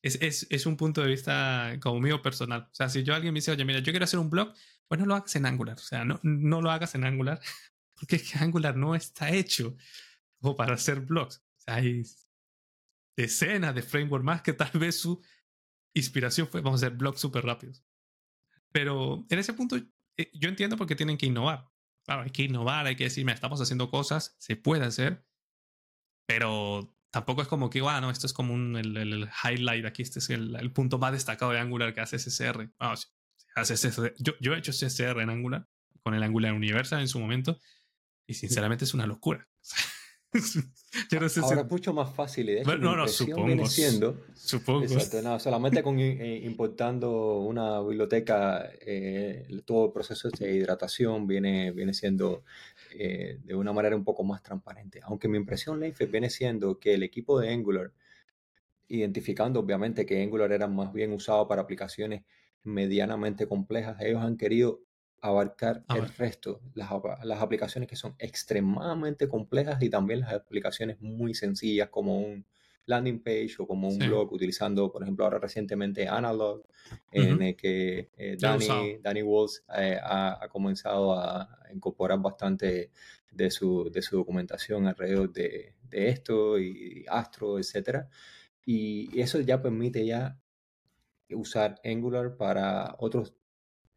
[0.03, 2.67] Es, es, es, un punto de vista como mío personal.
[2.71, 4.53] O sea, si yo alguien me dice, oye, mira, yo quiero hacer un blog,
[4.87, 5.77] pues no lo hagas en Angular.
[5.77, 7.39] O sea, no, no lo hagas en Angular,
[7.95, 9.75] porque es que Angular no está hecho
[10.39, 11.37] como para hacer blogs.
[11.37, 12.03] O sea, hay
[13.15, 15.21] decenas de frameworks más que tal vez su
[15.95, 17.83] inspiración fue, vamos a hacer blogs súper rápidos.
[18.71, 19.77] Pero en ese punto
[20.17, 21.69] eh, yo entiendo por qué tienen que innovar.
[22.05, 25.25] Claro, hay que innovar, hay que decir, estamos haciendo cosas, se puede hacer,
[26.25, 30.17] pero tampoco es como que, bueno, esto es como un, el, el, highlight aquí, este
[30.17, 32.71] es el, el, punto más destacado de Angular que hace SSR.
[32.79, 32.95] Ah,
[33.53, 34.15] hace SSR.
[34.17, 35.67] Yo, yo he hecho SSR en Angular,
[36.01, 37.59] con el Angular Universal en su momento,
[38.25, 39.47] y sinceramente es una locura.
[41.11, 44.19] Yo no sé Ahora es mucho más fácil de hecho no, no, supongo, viene siendo
[44.35, 44.83] supongo.
[44.83, 51.71] Exacto, no, solamente con eh, importando una biblioteca eh, todo el proceso de hidratación viene,
[51.71, 52.43] viene siendo
[52.97, 54.99] eh, de una manera un poco más transparente.
[55.03, 57.91] Aunque mi impresión, Leif, viene siendo que el equipo de Angular,
[58.87, 62.23] identificando obviamente que Angular era más bien usado para aplicaciones
[62.63, 64.81] medianamente complejas, ellos han querido
[65.21, 66.89] abarcar el resto, las,
[67.23, 72.45] las, aplicaciones que son extremadamente complejas y también las aplicaciones muy sencillas como un
[72.85, 76.63] landing page o como un blog utilizando, por ejemplo, ahora recientemente Analog,
[77.11, 82.91] en el que eh, Danny, Danny Walls eh, ha, comenzado a incorporar bastante
[83.31, 88.09] de su, de su documentación alrededor de, de esto y Astro, etcétera.
[88.65, 90.37] Y eso ya permite ya
[91.29, 93.33] usar Angular para otros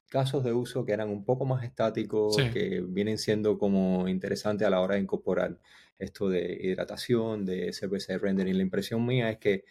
[0.08, 4.70] casos de uso que eran un poco más estáticos, que vienen siendo como interesantes a
[4.70, 5.58] la hora de incorporar
[5.98, 8.56] esto de hidratación, de CPC rendering.
[8.56, 9.64] La impresión mía es que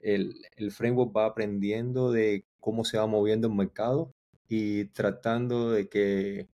[0.00, 4.12] el, el framework va aprendiendo de cómo se va moviendo el mercado
[4.48, 6.48] y tratando de que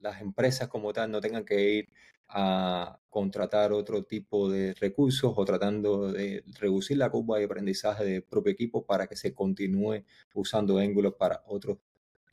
[0.00, 1.88] las empresas como tal no tengan que ir
[2.28, 8.22] a contratar otro tipo de recursos o tratando de reducir la curva de aprendizaje del
[8.22, 11.78] propio equipo para que se continúe usando Angular para otros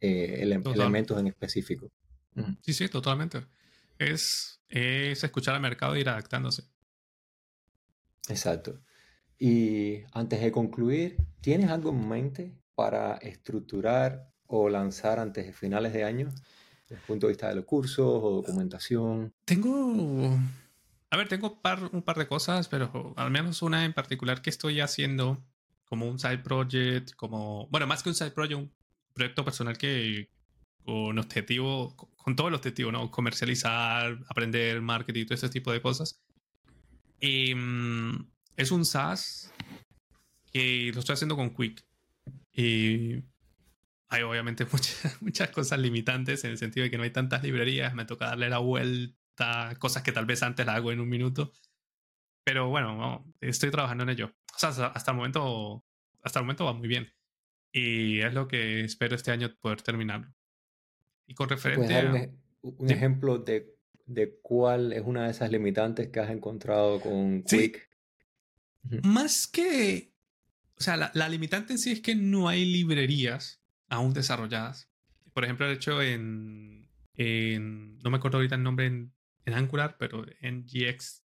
[0.02, 1.92] eh, elementos en específico.
[2.62, 3.46] Sí, sí, totalmente.
[3.98, 6.64] Es, es escuchar al mercado e ir adaptándose.
[8.30, 8.80] Exacto.
[9.40, 15.94] Y antes de concluir, ¿tienes algo en mente para estructurar o lanzar antes de finales
[15.94, 16.30] de año?
[16.84, 19.34] Desde el punto de vista de los cursos o documentación.
[19.46, 20.38] Tengo.
[21.10, 24.50] A ver, tengo par, un par de cosas, pero al menos una en particular que
[24.50, 25.44] estoy haciendo
[25.86, 27.68] como un side project, como.
[27.68, 28.72] Bueno, más que un side project, un
[29.18, 30.30] proyecto personal que
[30.86, 33.12] con objetivo, con todo el objetivo, ¿no?
[33.12, 36.22] Comercializar, aprender marketing, todo ese tipo de cosas.
[37.22, 38.22] Mm,
[38.56, 39.54] es un SaaS
[40.52, 41.84] que lo estoy haciendo con Quick.
[42.54, 43.24] Y
[44.10, 47.94] hay obviamente muchas, muchas cosas limitantes en el sentido de que no hay tantas librerías,
[47.94, 51.52] me toca darle la vuelta, cosas que tal vez antes la hago en un minuto.
[52.46, 54.34] Pero bueno, estoy trabajando en ello.
[54.56, 55.84] O sea, hasta el momento,
[56.24, 57.12] hasta el momento va muy bien.
[57.72, 60.34] Y es lo que espero este año poder terminarlo.
[61.26, 66.20] Y con referente dar un, ejemplo de, de, cuál es una de esas limitantes que
[66.20, 67.90] has encontrado con Quick?
[69.04, 70.14] Más que...
[70.80, 74.90] O sea, la, la, limitante en sí es que no hay librerías aún desarrolladas.
[75.34, 79.12] Por ejemplo, el hecho en, en no me acuerdo ahorita el nombre en,
[79.46, 81.24] en Angular, pero en GX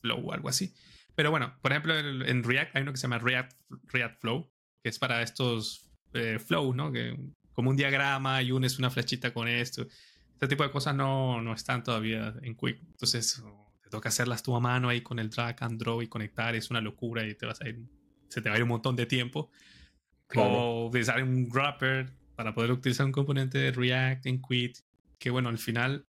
[0.00, 0.74] Flow o algo así.
[1.14, 3.52] Pero bueno, por ejemplo, en React hay uno que se llama React,
[3.92, 4.50] React Flow,
[4.84, 6.92] que es para estos eh, flow, ¿no?
[6.92, 7.18] Que,
[7.54, 9.86] como un diagrama y unes una flechita con esto.
[10.34, 12.82] Este tipo de cosas no, no están todavía en Quick.
[12.82, 13.42] Entonces,
[13.82, 16.54] te toca hacerlas tú a mano ahí con el drag and draw y conectar.
[16.54, 17.80] Es una locura y te vas a ir,
[18.28, 19.50] se te va a ir un montón de tiempo.
[20.34, 24.84] O utilizar un wrapper para poder utilizar un componente de React en Quick.
[25.18, 26.06] Que bueno, al final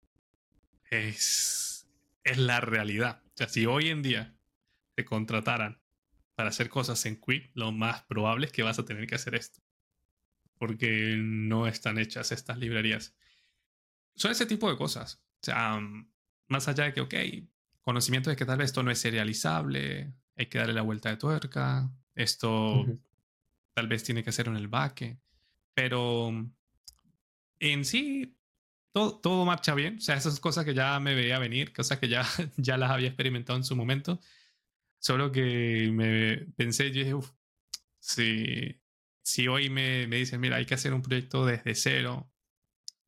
[0.91, 1.87] es,
[2.25, 3.21] es la realidad.
[3.23, 4.35] O sea, si hoy en día
[4.95, 5.79] te contrataran
[6.35, 9.35] para hacer cosas en Quick, lo más probable es que vas a tener que hacer
[9.35, 9.61] esto.
[10.57, 13.15] Porque no están hechas estas librerías.
[14.15, 15.21] Son ese tipo de cosas.
[15.41, 16.09] O sea, mm,
[16.49, 17.15] más allá de que, ok,
[17.81, 21.17] conocimiento de que tal vez esto no es serializable, hay que darle la vuelta de
[21.17, 22.85] tuerca, esto
[23.73, 25.19] tal vez tiene que hacer en el baque,
[25.73, 26.51] pero mm,
[27.59, 28.37] en sí
[28.91, 29.97] todo, todo marcha bien.
[29.97, 32.25] O sea, esas cosas que ya me veía venir, cosas que ya,
[32.57, 34.19] ya las había experimentado en su momento
[34.99, 37.31] Solo que me pensé, yo dije, uff,
[37.99, 38.81] si,
[39.23, 42.31] si hoy me, me dicen, mira, hay que hacer un proyecto desde cero,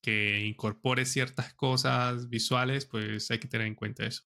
[0.01, 4.23] que incorpore ciertas cosas visuales, pues hay que tener en cuenta eso.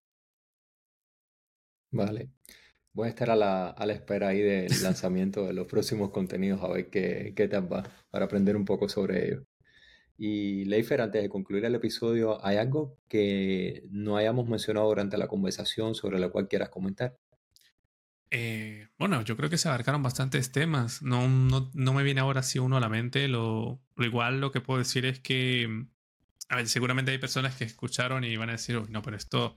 [1.90, 2.30] Vale.
[2.92, 6.62] Voy a estar a la, a la espera ahí del lanzamiento de los próximos contenidos,
[6.62, 9.44] a ver qué, qué tal va, para aprender un poco sobre ello.
[10.16, 15.28] Y Leifer, antes de concluir el episodio, ¿hay algo que no hayamos mencionado durante la
[15.28, 17.18] conversación sobre lo cual quieras comentar?
[18.36, 21.02] Eh, bueno, yo creo que se abarcaron bastantes temas.
[21.02, 23.28] No, no, no me viene ahora así uno a la mente.
[23.28, 25.88] Lo, lo, igual lo que puedo decir es que, mm,
[26.48, 29.56] a ver, seguramente hay personas que escucharon y van a decir, no, pero esto,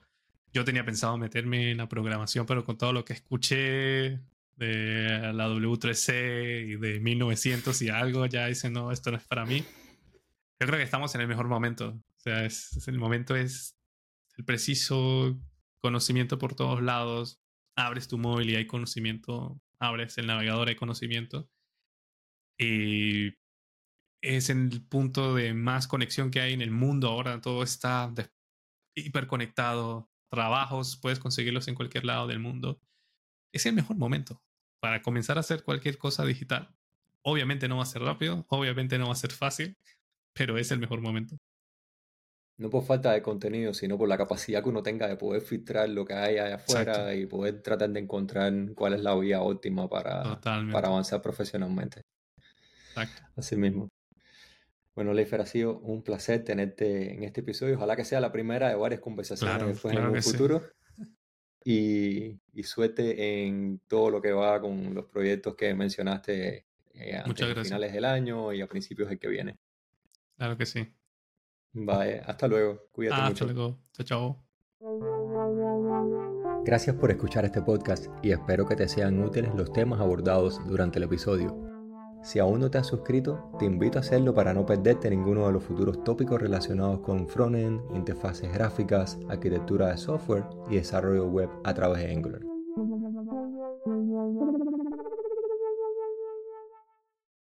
[0.52, 4.20] yo tenía pensado meterme en la programación, pero con todo lo que escuché
[4.54, 9.44] de la W3C y de 1900 y algo, ya dicen, no, esto no es para
[9.44, 9.64] mí.
[10.60, 12.00] Yo creo que estamos en el mejor momento.
[12.16, 13.76] O sea, es el momento es
[14.36, 15.36] el preciso
[15.80, 17.40] conocimiento por todos lados,
[17.78, 21.48] abres tu móvil y hay conocimiento, abres el navegador, hay conocimiento.
[22.58, 23.34] Y
[24.20, 27.40] es el punto de más conexión que hay en el mundo ahora.
[27.40, 28.12] Todo está
[28.96, 30.10] hiperconectado.
[30.30, 32.80] trabajos, puedes conseguirlos en cualquier lado del mundo.
[33.52, 34.42] Es el mejor momento
[34.80, 36.74] para comenzar a hacer cualquier cosa digital.
[37.22, 39.78] Obviamente no va a ser rápido, obviamente no va a ser fácil,
[40.34, 41.38] pero es el mejor momento.
[42.58, 45.88] No por falta de contenido, sino por la capacidad que uno tenga de poder filtrar
[45.88, 49.88] lo que hay allá afuera y poder tratar de encontrar cuál es la vía óptima
[49.88, 52.02] para, para avanzar profesionalmente.
[52.88, 53.22] Exacto.
[53.36, 53.88] Así mismo.
[54.96, 57.76] Bueno, Leifer, ha sido un placer tenerte en este episodio.
[57.76, 60.60] Ojalá que sea la primera de varias conversaciones después en un futuro.
[61.64, 67.54] Y, y, suerte en todo lo que va con los proyectos que mencionaste eh, antes
[67.54, 69.56] de finales del año y a principios del que viene.
[70.36, 70.88] Claro que sí.
[71.72, 72.80] Bye, hasta luego.
[72.92, 73.44] Cuídate mucho.
[73.44, 73.78] Hasta luego.
[73.92, 74.44] Chao, chao.
[76.64, 80.98] Gracias por escuchar este podcast y espero que te sean útiles los temas abordados durante
[80.98, 81.56] el episodio.
[82.22, 85.52] Si aún no te has suscrito, te invito a hacerlo para no perderte ninguno de
[85.52, 91.74] los futuros tópicos relacionados con frontend, interfaces gráficas, arquitectura de software y desarrollo web a
[91.74, 92.47] través de Angular.